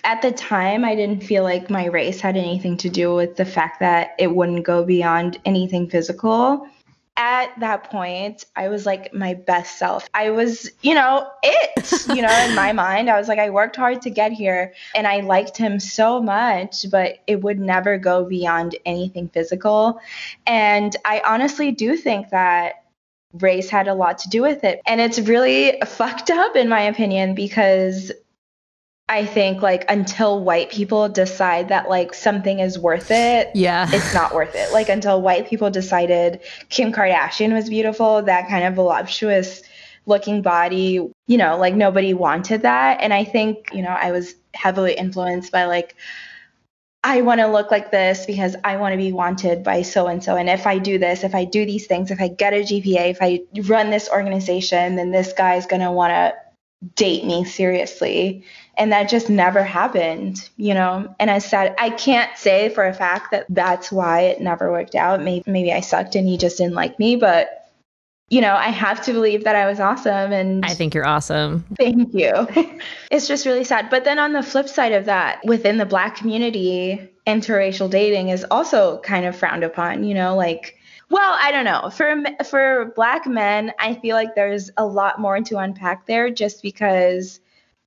at 0.04 0.22
the 0.22 0.32
time 0.32 0.84
I 0.84 0.94
didn't 0.94 1.22
feel 1.22 1.42
like 1.42 1.70
my 1.70 1.86
race 1.86 2.20
had 2.20 2.36
anything 2.36 2.76
to 2.78 2.88
do 2.88 3.14
with 3.14 3.36
the 3.36 3.44
fact 3.44 3.80
that 3.80 4.14
it 4.18 4.34
wouldn't 4.34 4.64
go 4.64 4.84
beyond 4.84 5.38
anything 5.44 5.88
physical 5.88 6.68
at 7.16 7.52
that 7.60 7.84
point, 7.84 8.46
I 8.56 8.68
was 8.68 8.86
like 8.86 9.12
my 9.12 9.34
best 9.34 9.78
self. 9.78 10.08
I 10.14 10.30
was, 10.30 10.70
you 10.80 10.94
know, 10.94 11.28
it, 11.42 12.08
you 12.08 12.22
know, 12.22 12.32
in 12.48 12.54
my 12.54 12.72
mind. 12.84 13.10
I 13.10 13.18
was 13.18 13.28
like, 13.28 13.38
I 13.38 13.50
worked 13.50 13.76
hard 13.76 14.02
to 14.02 14.10
get 14.10 14.32
here 14.32 14.72
and 14.94 15.06
I 15.06 15.20
liked 15.20 15.56
him 15.56 15.78
so 15.78 16.22
much, 16.22 16.86
but 16.90 17.18
it 17.26 17.42
would 17.42 17.60
never 17.60 17.98
go 17.98 18.24
beyond 18.24 18.76
anything 18.86 19.28
physical. 19.28 20.00
And 20.46 20.96
I 21.04 21.22
honestly 21.24 21.70
do 21.70 21.96
think 21.96 22.30
that 22.30 22.84
race 23.34 23.68
had 23.68 23.88
a 23.88 23.94
lot 23.94 24.18
to 24.18 24.28
do 24.28 24.42
with 24.42 24.64
it. 24.64 24.80
And 24.86 25.00
it's 25.00 25.18
really 25.18 25.80
fucked 25.86 26.30
up, 26.30 26.56
in 26.56 26.68
my 26.68 26.80
opinion, 26.80 27.34
because 27.34 28.10
I 29.08 29.26
think 29.26 29.60
like 29.60 29.84
until 29.90 30.42
white 30.42 30.70
people 30.70 31.08
decide 31.08 31.68
that 31.68 31.90
like 31.90 32.14
something 32.14 32.60
is 32.60 32.78
worth 32.78 33.10
it, 33.10 33.50
yeah, 33.54 33.86
it's 33.92 34.14
not 34.14 34.34
worth 34.34 34.54
it. 34.54 34.72
Like 34.72 34.88
until 34.88 35.20
white 35.20 35.48
people 35.48 35.70
decided 35.70 36.40
Kim 36.70 36.92
Kardashian 36.92 37.52
was 37.52 37.68
beautiful, 37.68 38.22
that 38.22 38.48
kind 38.48 38.64
of 38.64 38.74
voluptuous 38.74 39.62
looking 40.06 40.40
body, 40.42 41.10
you 41.26 41.36
know, 41.36 41.58
like 41.58 41.74
nobody 41.74 42.14
wanted 42.14 42.62
that. 42.62 43.00
And 43.00 43.12
I 43.12 43.24
think, 43.24 43.68
you 43.72 43.82
know, 43.82 43.90
I 43.90 44.12
was 44.12 44.34
heavily 44.54 44.94
influenced 44.94 45.52
by 45.52 45.66
like 45.66 45.94
I 47.04 47.22
want 47.22 47.40
to 47.40 47.48
look 47.48 47.70
like 47.70 47.90
this 47.90 48.26
because 48.26 48.54
I 48.62 48.76
want 48.76 48.92
to 48.92 48.96
be 48.96 49.12
wanted 49.12 49.64
by 49.64 49.82
so 49.82 50.06
and 50.06 50.22
so. 50.22 50.36
And 50.36 50.48
if 50.48 50.66
I 50.66 50.78
do 50.78 50.98
this, 50.98 51.24
if 51.24 51.34
I 51.34 51.44
do 51.44 51.66
these 51.66 51.86
things, 51.86 52.12
if 52.12 52.20
I 52.20 52.28
get 52.28 52.52
a 52.52 52.60
GPA, 52.60 53.10
if 53.10 53.18
I 53.20 53.40
run 53.62 53.90
this 53.90 54.08
organization, 54.08 54.94
then 54.94 55.10
this 55.10 55.32
guy's 55.32 55.66
going 55.66 55.82
to 55.82 55.90
want 55.90 56.12
to 56.12 56.34
date 56.94 57.24
me 57.24 57.44
seriously 57.44 58.44
and 58.76 58.92
that 58.92 59.08
just 59.08 59.28
never 59.28 59.62
happened 59.62 60.48
you 60.56 60.74
know? 60.74 61.14
And 61.18 61.30
i 61.30 61.38
said 61.38 61.74
i 61.78 61.90
can't 61.90 62.36
say 62.36 62.68
for 62.68 62.86
a 62.86 62.94
fact 62.94 63.30
that 63.30 63.46
that's 63.48 63.92
why 63.92 64.22
it 64.22 64.40
never 64.40 64.70
worked 64.70 64.94
out. 64.94 65.22
Maybe 65.22 65.50
maybe 65.50 65.72
i 65.72 65.80
sucked 65.80 66.14
and 66.14 66.26
he 66.26 66.36
just 66.38 66.58
didn't 66.58 66.74
like 66.74 66.98
me 66.98 67.16
but 67.16 67.70
you 68.28 68.40
know 68.40 68.54
i 68.54 68.68
have 68.68 69.04
to 69.04 69.12
believe 69.12 69.44
that 69.44 69.56
i 69.56 69.66
was 69.66 69.78
awesome 69.78 70.32
and 70.32 70.64
i 70.64 70.74
think 70.74 70.94
you're 70.94 71.06
awesome. 71.06 71.64
Thank 71.78 72.14
you. 72.14 72.32
It's 73.10 73.28
just 73.28 73.44
really 73.44 73.64
sad. 73.64 73.90
But 73.90 74.04
then 74.04 74.18
on 74.18 74.32
the 74.32 74.42
flip 74.42 74.68
side 74.68 74.92
of 74.92 75.04
that 75.04 75.44
within 75.44 75.76
the 75.76 75.84
black 75.84 76.16
community 76.16 77.10
interracial 77.26 77.90
dating 77.90 78.30
is 78.30 78.46
also 78.50 79.00
kind 79.00 79.26
of 79.26 79.36
frowned 79.36 79.64
upon 79.64 80.02
you 80.04 80.14
know? 80.14 80.34
Like 80.34 80.78
well, 81.12 81.36
I 81.38 81.52
don't 81.52 81.66
know. 81.66 81.90
For 81.90 82.16
for 82.42 82.90
black 82.96 83.26
men, 83.26 83.72
I 83.78 83.96
feel 83.96 84.16
like 84.16 84.34
there's 84.34 84.70
a 84.78 84.86
lot 84.86 85.20
more 85.20 85.38
to 85.42 85.58
unpack 85.58 86.06
there 86.06 86.30
just 86.30 86.62
because 86.62 87.38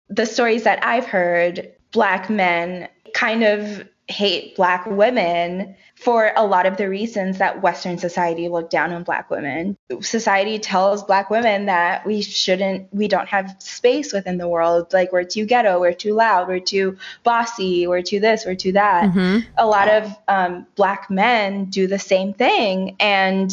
the 0.09 0.25
stories 0.25 0.63
that 0.63 0.83
I've 0.85 1.05
heard, 1.05 1.71
black 1.91 2.29
men 2.29 2.89
kind 3.13 3.43
of 3.43 3.87
hate 4.07 4.55
black 4.55 4.85
women 4.85 5.75
for 5.95 6.31
a 6.35 6.45
lot 6.45 6.65
of 6.65 6.77
the 6.77 6.87
reasons 6.87 7.39
that 7.39 7.61
Western 7.61 7.97
society 7.97 8.49
looked 8.49 8.69
down 8.69 8.91
on 8.93 9.03
black 9.03 9.31
women. 9.31 9.77
Society 10.01 10.59
tells 10.59 11.03
black 11.03 11.29
women 11.29 11.65
that 11.65 12.05
we 12.05 12.21
shouldn't, 12.21 12.93
we 12.93 13.07
don't 13.07 13.27
have 13.29 13.55
space 13.59 14.13
within 14.13 14.37
the 14.37 14.47
world. 14.47 14.93
Like 14.93 15.11
we're 15.11 15.23
too 15.23 15.45
ghetto, 15.45 15.79
we're 15.79 15.93
too 15.93 16.13
loud, 16.13 16.47
we're 16.47 16.59
too 16.59 16.97
bossy, 17.23 17.87
we're 17.87 18.03
too 18.03 18.19
this, 18.19 18.45
we're 18.45 18.55
too 18.55 18.73
that. 18.73 19.05
Mm-hmm. 19.05 19.49
A 19.57 19.65
lot 19.65 19.87
of 19.87 20.15
um, 20.27 20.67
black 20.75 21.09
men 21.09 21.65
do 21.65 21.87
the 21.87 21.99
same 21.99 22.33
thing. 22.33 22.97
And 22.99 23.51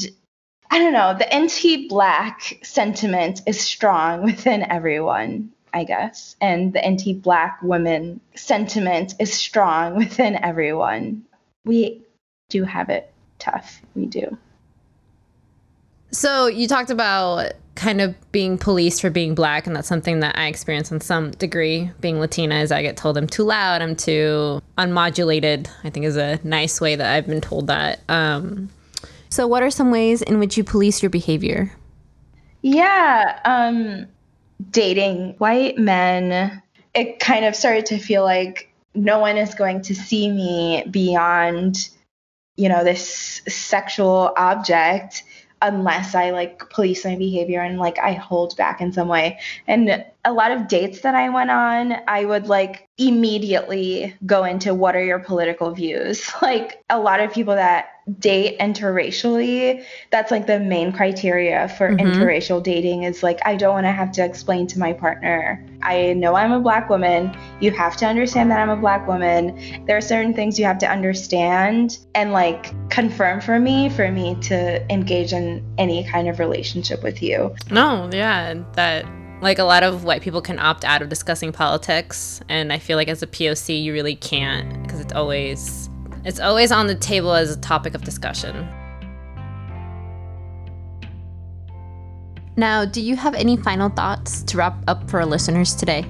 I 0.71 0.79
don't 0.79 0.93
know, 0.93 1.15
the 1.17 1.33
anti 1.33 1.89
black 1.89 2.59
sentiment 2.63 3.43
is 3.47 3.61
strong 3.61 4.23
within 4.25 4.63
everyone. 4.63 5.53
I 5.73 5.85
guess. 5.85 6.37
And 6.41 6.73
the 6.73 6.85
anti 6.85 7.15
black 7.15 7.59
women 7.63 8.21
sentiment 8.35 9.15
is 9.19 9.33
strong 9.33 9.97
within 9.99 10.37
everyone. 10.43 11.25
We 11.65 12.03
do 12.49 12.65
have 12.65 12.89
it 12.89 13.13
tough. 13.39 13.81
We 13.95 14.07
do. 14.07 14.37
So 16.11 16.47
you 16.47 16.69
talked 16.69 16.91
about 16.91 17.53
kind 17.75 18.03
of 18.03 18.15
being 18.33 18.59
policed 18.59 19.01
for 19.01 19.09
being 19.09 19.35
black, 19.35 19.67
and 19.67 19.75
that's 19.75 19.89
something 19.89 20.21
that 20.21 20.37
I 20.37 20.47
experience 20.47 20.93
in 20.93 21.01
some 21.01 21.31
degree. 21.33 21.91
Being 22.01 22.21
Latina, 22.21 22.57
is 22.57 22.71
I 22.71 22.83
get 22.83 22.97
told 22.97 23.17
I'm 23.17 23.27
too 23.27 23.45
loud, 23.45 23.81
I'm 23.81 23.97
too 23.97 24.61
unmodulated. 24.77 25.69
I 25.83 25.91
think 25.91 26.05
is 26.05 26.17
a 26.17 26.39
nice 26.45 26.81
way 26.81 26.97
that 26.97 27.15
I've 27.15 27.27
been 27.27 27.41
told 27.41 27.69
that. 27.69 28.01
Um, 28.09 28.69
so, 29.31 29.47
what 29.47 29.63
are 29.63 29.71
some 29.71 29.91
ways 29.91 30.21
in 30.21 30.39
which 30.39 30.59
you 30.59 30.65
police 30.65 31.03
your 31.03 31.09
behavior? 31.09 31.73
Yeah, 32.61 33.41
um, 33.47 34.07
dating 34.71 35.35
white 35.39 35.79
men, 35.79 36.63
it 36.95 37.19
kind 37.19 37.45
of 37.45 37.57
started 37.57 37.87
to 37.87 37.99
feel 37.99 38.23
like 38.23 38.73
no 38.95 39.19
one 39.19 39.37
is 39.37 39.55
going 39.55 39.83
to 39.83 39.95
see 39.95 40.31
me 40.31 40.85
beyond, 40.91 41.89
you 42.57 42.69
know, 42.69 42.85
this 42.85 43.41
sexual 43.49 44.33
object 44.37 45.25
unless 45.63 46.15
I 46.15 46.31
like 46.31 46.71
police 46.71 47.05
my 47.05 47.17
behavior 47.17 47.61
and 47.61 47.79
like 47.79 47.99
I 47.99 48.13
hold 48.13 48.57
back 48.57 48.81
in 48.81 48.93
some 48.93 49.09
way. 49.09 49.39
And 49.67 50.05
a 50.25 50.33
lot 50.33 50.53
of 50.53 50.69
dates 50.69 51.01
that 51.01 51.15
I 51.15 51.29
went 51.31 51.51
on, 51.51 51.97
I 52.07 52.25
would 52.25 52.47
like 52.47 52.89
immediately 52.97 54.15
go 54.25 54.45
into 54.45 54.73
what 54.73 54.95
are 54.95 55.03
your 55.03 55.19
political 55.19 55.73
views? 55.73 56.31
Like 56.43 56.83
a 56.91 56.99
lot 56.99 57.21
of 57.21 57.33
people 57.33 57.55
that 57.55 57.87
date 58.19 58.59
interracially, 58.59 59.85
that's 60.11 60.31
like 60.31 60.47
the 60.49 60.59
main 60.59 60.93
criteria 60.93 61.69
for 61.69 61.89
mm-hmm. 61.89 62.05
interracial 62.05 62.61
dating 62.63 63.05
is 63.05 63.23
like, 63.23 63.39
I 63.45 63.55
don't 63.55 63.73
want 63.73 63.87
to 63.87 63.93
have 63.93 64.11
to 64.13 64.25
explain 64.25 64.67
to 64.69 64.79
my 64.79 64.93
partner, 64.93 65.65
I 65.83 66.13
know 66.15 66.35
I'm 66.35 66.53
a 66.53 66.61
black 66.61 66.91
woman. 66.91 67.35
You 67.61 67.71
have 67.71 67.97
to 67.99 68.07
understand 68.07 68.51
that 68.51 68.59
I'm 68.59 68.71
a 68.71 68.77
black 68.77 69.07
woman. 69.07 69.85
There 69.87 69.97
are 69.97 70.03
certain 70.03 70.35
things 70.35 70.59
you 70.59 70.65
have 70.65 70.79
to 70.79 70.91
understand 70.91 71.99
and 72.15 72.33
like 72.33 72.73
confirm 72.91 73.41
for 73.41 73.59
me 73.59 73.89
for 73.89 74.11
me 74.11 74.35
to 74.43 74.93
engage 74.93 75.33
in 75.33 75.65
any 75.79 76.05
kind 76.05 76.29
of 76.29 76.39
relationship 76.39 77.03
with 77.03 77.23
you. 77.23 77.55
No, 77.71 78.11
yeah, 78.13 78.55
that 78.75 79.07
like 79.43 79.59
a 79.59 79.65
lot 79.65 79.83
of 79.83 80.05
white 80.05 80.23
people 80.23 80.41
can 80.41 80.59
opt 80.59 80.85
out 80.85 81.03
of 81.03 81.09
discussing 81.09 81.53
politics 81.53 82.41
and 82.49 82.73
i 82.73 82.79
feel 82.79 82.97
like 82.97 83.09
as 83.09 83.23
a 83.23 83.27
poc 83.27 83.83
you 83.83 83.93
really 83.93 84.15
can't 84.15 84.83
because 84.83 85.01
it's 85.01 85.13
always 85.13 85.91
It's 86.25 86.39
always 86.39 86.71
on 86.71 86.87
the 86.87 86.95
table 86.95 87.33
as 87.33 87.51
a 87.51 87.61
topic 87.61 87.95
of 87.95 88.05
discussion. 88.05 88.69
Now, 92.57 92.85
do 92.85 93.01
you 93.01 93.17
have 93.17 93.35
any 93.35 93.57
final 93.57 93.89
thoughts 93.89 94.43
to 94.45 94.57
wrap 94.57 94.77
up 94.87 95.11
for 95.11 95.19
our 95.21 95.27
listeners 95.27 95.75
today? 95.75 96.05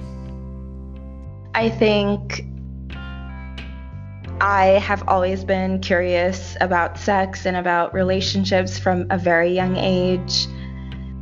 I 1.55 1.69
think 1.69 2.45
I 4.39 4.65
have 4.83 5.07
always 5.07 5.43
been 5.43 5.79
curious 5.79 6.55
about 6.61 6.99
sex 6.99 7.45
and 7.45 7.57
about 7.57 7.93
relationships 7.93 8.77
from 8.77 9.07
a 9.09 9.17
very 9.17 9.51
young 9.51 9.77
age, 9.77 10.47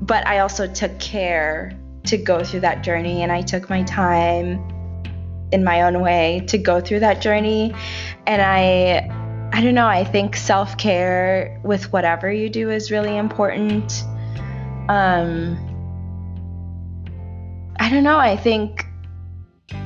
but 0.02 0.28
I 0.28 0.40
also 0.40 0.68
took 0.68 1.00
care 1.00 1.72
to 2.06 2.18
go 2.18 2.44
through 2.44 2.62
that 2.62 2.84
journey 2.84 3.22
and 3.24 3.32
I 3.32 3.42
took 3.42 3.70
my 3.70 3.84
time 3.84 4.68
in 5.52 5.64
my 5.64 5.84
own 5.84 6.02
way 6.02 6.44
to 6.48 6.58
go 6.58 6.80
through 6.82 7.02
that 7.02 7.22
journey 7.22 7.74
and 8.26 8.42
I 8.42 9.10
I 9.54 9.62
don't 9.62 9.76
know, 9.76 9.88
I 9.88 10.06
think 10.06 10.38
self-care 10.38 11.60
with 11.64 11.92
whatever 11.92 12.32
you 12.32 12.50
do 12.50 12.70
is 12.70 12.90
really 12.90 13.18
important. 13.18 14.04
Um 14.90 15.58
I 17.80 17.90
don't 17.90 18.04
know, 18.04 18.18
I 18.18 18.38
think 18.38 18.86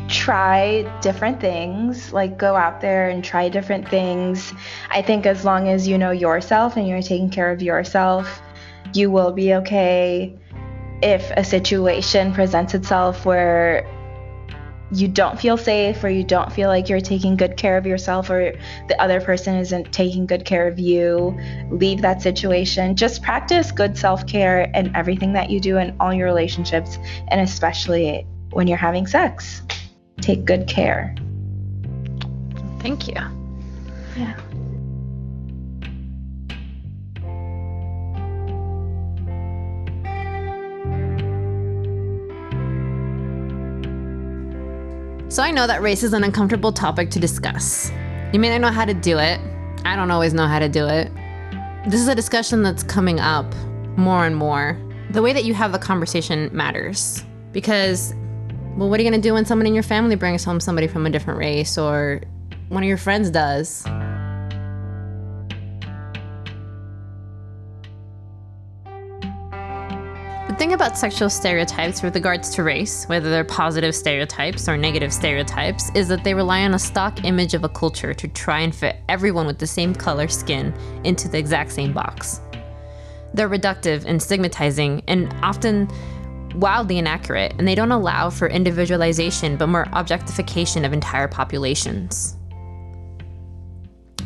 try 0.07 0.83
different 1.01 1.41
things, 1.41 2.13
like 2.13 2.37
go 2.37 2.55
out 2.55 2.79
there 2.81 3.09
and 3.09 3.23
try 3.23 3.49
different 3.49 3.89
things. 3.89 4.53
I 4.91 5.01
think 5.01 5.25
as 5.25 5.43
long 5.43 5.67
as 5.67 5.87
you 5.87 5.97
know 5.97 6.11
yourself 6.11 6.77
and 6.77 6.87
you're 6.87 7.01
taking 7.01 7.29
care 7.29 7.51
of 7.51 7.61
yourself, 7.61 8.41
you 8.93 9.09
will 9.09 9.31
be 9.31 9.55
okay 9.55 10.37
if 11.05 11.29
a 11.37 11.43
situation 11.43 12.33
presents 12.33 12.73
itself 12.73 13.25
where 13.25 13.87
you 14.91 15.07
don't 15.07 15.39
feel 15.39 15.55
safe 15.55 16.03
or 16.03 16.09
you 16.09 16.23
don't 16.23 16.51
feel 16.51 16.67
like 16.67 16.89
you're 16.89 16.99
taking 16.99 17.35
good 17.35 17.57
care 17.57 17.77
of 17.77 17.85
yourself 17.85 18.31
or 18.31 18.57
the 18.87 18.99
other 18.99 19.21
person 19.21 19.55
isn't 19.55 19.91
taking 19.91 20.25
good 20.25 20.45
care 20.45 20.67
of 20.67 20.79
you, 20.79 21.39
leave 21.69 22.01
that 22.01 22.23
situation. 22.23 22.95
Just 22.95 23.21
practice 23.21 23.71
good 23.71 23.95
self 23.95 24.25
care 24.25 24.61
in 24.73 24.95
everything 24.95 25.33
that 25.33 25.51
you 25.51 25.59
do 25.59 25.77
in 25.77 25.95
all 25.99 26.11
your 26.11 26.25
relationships, 26.25 26.97
and 27.27 27.39
especially 27.39 28.25
when 28.49 28.65
you're 28.65 28.75
having 28.75 29.05
sex. 29.05 29.61
Take 30.21 30.43
good 30.43 30.67
care. 30.67 31.13
Thank 32.79 33.07
you. 33.07 33.21
Yeah. 34.17 34.39
So 45.35 45.43
I 45.43 45.51
know 45.51 45.67
that 45.67 45.81
race 45.81 46.01
is 46.01 46.13
an 46.13 46.23
uncomfortable 46.23 46.71
topic 46.71 47.09
to 47.09 47.19
discuss. 47.19 47.91
You 48.31 48.39
may 48.39 48.57
not 48.57 48.61
know 48.61 48.73
how 48.73 48.85
to 48.85 48.93
do 48.93 49.17
it. 49.17 49.37
I 49.83 49.97
don't 49.97 50.09
always 50.09 50.33
know 50.33 50.47
how 50.47 50.59
to 50.59 50.69
do 50.69 50.87
it. 50.87 51.11
This 51.89 51.99
is 51.99 52.07
a 52.07 52.15
discussion 52.15 52.63
that's 52.63 52.83
coming 52.83 53.19
up 53.19 53.53
more 53.97 54.25
and 54.25 54.33
more. 54.33 54.79
The 55.09 55.21
way 55.21 55.33
that 55.33 55.43
you 55.43 55.53
have 55.53 55.73
the 55.73 55.77
conversation 55.77 56.49
matters 56.55 57.25
because, 57.51 58.13
well, 58.77 58.89
what 58.89 58.97
are 58.97 59.03
you 59.03 59.09
going 59.09 59.21
to 59.21 59.27
do 59.27 59.33
when 59.33 59.43
someone 59.43 59.67
in 59.67 59.73
your 59.73 59.83
family 59.83 60.15
brings 60.15 60.45
home 60.45 60.61
somebody 60.61 60.87
from 60.87 61.05
a 61.05 61.09
different 61.09 61.37
race 61.37 61.77
or 61.77 62.21
one 62.69 62.83
of 62.83 62.87
your 62.87 62.95
friends 62.95 63.29
does? 63.29 63.83
Thing 70.65 70.73
about 70.73 70.97
sexual 70.97 71.29
stereotypes 71.29 72.01
with 72.01 72.15
regards 72.15 72.49
to 72.49 72.63
race, 72.63 73.05
whether 73.05 73.29
they're 73.29 73.43
positive 73.43 73.93
stereotypes 73.93 74.67
or 74.67 74.75
negative 74.75 75.13
stereotypes, 75.13 75.91
is 75.93 76.07
that 76.07 76.23
they 76.23 76.33
rely 76.33 76.63
on 76.63 76.73
a 76.73 76.79
stock 76.79 77.23
image 77.23 77.53
of 77.53 77.63
a 77.63 77.69
culture 77.69 78.15
to 78.15 78.27
try 78.29 78.61
and 78.61 78.73
fit 78.73 78.95
everyone 79.07 79.45
with 79.45 79.59
the 79.59 79.67
same 79.67 79.93
color 79.93 80.27
skin 80.27 80.73
into 81.03 81.27
the 81.27 81.37
exact 81.37 81.71
same 81.71 81.93
box. 81.93 82.41
They're 83.35 83.47
reductive 83.47 84.05
and 84.05 84.19
stigmatizing 84.19 85.03
and 85.07 85.31
often 85.43 85.87
wildly 86.55 86.97
inaccurate, 86.97 87.53
and 87.59 87.67
they 87.67 87.75
don't 87.75 87.91
allow 87.91 88.31
for 88.31 88.47
individualization 88.47 89.57
but 89.57 89.67
more 89.67 89.85
objectification 89.93 90.83
of 90.83 90.93
entire 90.93 91.27
populations. 91.27 92.37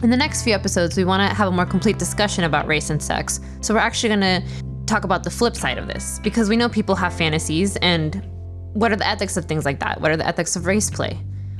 In 0.02 0.10
the 0.10 0.16
next 0.16 0.44
few 0.44 0.54
episodes, 0.54 0.96
we 0.96 1.04
want 1.04 1.30
to 1.30 1.36
have 1.36 1.50
a 1.50 1.52
more 1.52 1.66
complete 1.66 2.00
discussion 2.00 2.46
about 2.46 2.66
race 2.66 2.92
and 2.92 3.04
sex, 3.04 3.42
so 3.60 3.74
we're 3.74 3.82
actually 3.82 4.16
going 4.16 4.22
to 4.22 4.69
talk 4.90 5.04
about 5.04 5.24
the 5.24 5.30
flip 5.30 5.56
side 5.56 5.78
of 5.78 5.88
this 5.88 6.20
because 6.24 6.50
we 6.50 6.58
know 6.58 6.68
people 6.68 6.96
have 6.96 7.14
fantasies 7.14 7.78
and 7.78 8.26
what 8.74 8.92
are 8.92 8.96
the 8.96 9.08
ethics 9.08 9.38
of 9.38 9.46
things 9.46 9.66
like 9.66 9.80
that? 9.80 10.02
What 10.02 10.12
are 10.12 10.18
the 10.18 10.28
ethics 10.28 10.56
of 10.56 10.66
race 10.66 10.90
play? 10.90 11.20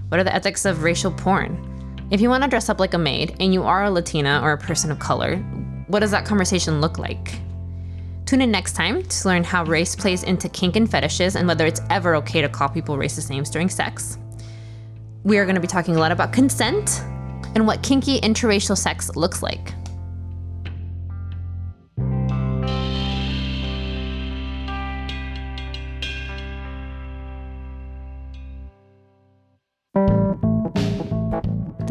What 0.10 0.20
are 0.20 0.24
the 0.24 0.34
ethics 0.34 0.66
of 0.66 0.84
racial 0.84 1.12
porn? 1.12 1.66
If 2.12 2.22
you 2.22 2.30
want 2.30 2.44
to 2.44 2.50
dress 2.50 2.70
up 2.70 2.80
like 2.80 2.96
a 2.96 2.98
maid 2.98 3.36
and 3.40 3.54
you 3.54 3.64
are 3.64 3.84
a 3.84 3.92
Latina 3.92 4.42
or 4.44 4.54
a 4.54 4.58
person 4.58 4.92
of 4.92 4.98
color, 4.98 5.38
what 5.88 6.00
does 6.00 6.12
that 6.12 6.26
conversation 6.26 6.82
look 6.82 6.98
like? 6.98 7.40
Tune 8.26 8.42
in 8.42 8.52
next 8.52 8.74
time 8.74 9.04
to 9.04 9.28
learn 9.28 9.44
how 9.44 9.64
race 9.64 9.96
plays 9.96 10.24
into 10.24 10.50
kink 10.50 10.76
and 10.76 10.90
fetishes 10.90 11.36
and 11.36 11.48
whether 11.48 11.66
it's 11.66 11.82
ever 11.90 12.16
okay 12.16 12.42
to 12.42 12.50
call 12.50 12.70
people 12.70 12.96
racist 12.98 13.30
names 13.30 13.50
during 13.50 13.70
sex. 13.70 14.18
We 15.24 15.38
are 15.38 15.46
going 15.46 15.56
to 15.56 15.62
be 15.62 15.68
talking 15.68 15.96
a 15.96 16.00
lot 16.00 16.12
about 16.12 16.34
consent 16.34 17.02
and 17.56 17.66
what 17.68 17.84
kinky 17.84 18.20
interracial 18.22 18.78
sex 18.78 19.16
looks 19.16 19.44
like. 19.44 19.74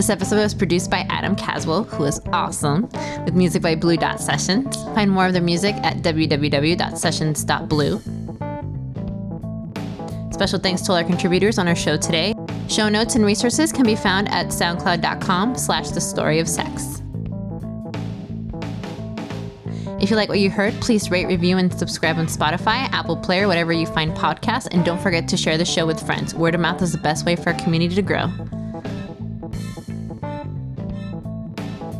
This 0.08 0.22
episode 0.22 0.36
was 0.36 0.54
produced 0.54 0.90
by 0.90 1.04
Adam 1.10 1.36
Caswell, 1.36 1.84
who 1.84 2.04
is 2.04 2.18
awesome, 2.32 2.88
with 3.26 3.34
music 3.34 3.60
by 3.60 3.74
Blue 3.74 3.98
Dot 3.98 4.22
Sessions. 4.22 4.74
Find 4.94 5.10
more 5.10 5.26
of 5.26 5.34
their 5.34 5.42
music 5.42 5.74
at 5.82 5.98
www.sessions.blue. 5.98 8.00
Special 10.32 10.58
thanks 10.60 10.80
to 10.80 10.92
all 10.92 10.96
our 10.96 11.04
contributors 11.04 11.58
on 11.58 11.68
our 11.68 11.74
show 11.74 11.98
today. 11.98 12.32
Show 12.70 12.88
notes 12.88 13.16
and 13.16 13.26
resources 13.26 13.70
can 13.70 13.84
be 13.84 13.94
found 13.94 14.30
at 14.30 14.46
soundcloud.com 14.46 15.58
slash 15.58 15.90
the 15.90 16.00
story 16.00 16.38
of 16.38 16.48
sex. 16.48 17.02
If 20.00 20.08
you 20.08 20.16
like 20.16 20.30
what 20.30 20.40
you 20.40 20.48
heard, 20.48 20.72
please 20.80 21.10
rate, 21.10 21.26
review, 21.26 21.58
and 21.58 21.70
subscribe 21.78 22.16
on 22.16 22.28
Spotify, 22.28 22.90
Apple 22.94 23.18
Player, 23.18 23.46
whatever 23.46 23.74
you 23.74 23.84
find 23.84 24.16
podcasts, 24.16 24.68
and 24.72 24.86
don't 24.86 25.02
forget 25.02 25.28
to 25.28 25.36
share 25.36 25.58
the 25.58 25.66
show 25.66 25.86
with 25.86 26.00
friends. 26.00 26.34
Word 26.34 26.54
of 26.54 26.62
mouth 26.62 26.80
is 26.80 26.92
the 26.92 26.98
best 26.98 27.26
way 27.26 27.36
for 27.36 27.50
our 27.50 27.58
community 27.58 27.94
to 27.94 28.00
grow. 28.00 28.32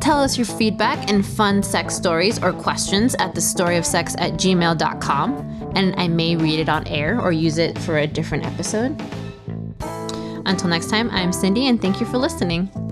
Tell 0.09 0.23
us 0.23 0.38
your 0.38 0.47
feedback 0.47 1.11
and 1.11 1.25
fun 1.25 1.62
sex 1.62 1.94
stories 1.94 2.42
or 2.42 2.55
questions 2.55 3.14
at 3.16 3.35
thestoryofsex 3.35 4.14
at 4.16 4.33
gmail.com, 4.38 5.73
and 5.75 5.94
I 6.01 6.09
may 6.09 6.35
read 6.35 6.61
it 6.61 6.71
on 6.71 6.88
air 6.88 7.21
or 7.21 7.31
use 7.31 7.59
it 7.59 7.79
for 7.81 7.99
a 7.99 8.07
different 8.07 8.47
episode. 8.47 8.99
Until 10.47 10.71
next 10.71 10.88
time, 10.88 11.11
I'm 11.11 11.31
Cindy, 11.31 11.68
and 11.68 11.79
thank 11.79 12.01
you 12.01 12.07
for 12.07 12.16
listening. 12.16 12.88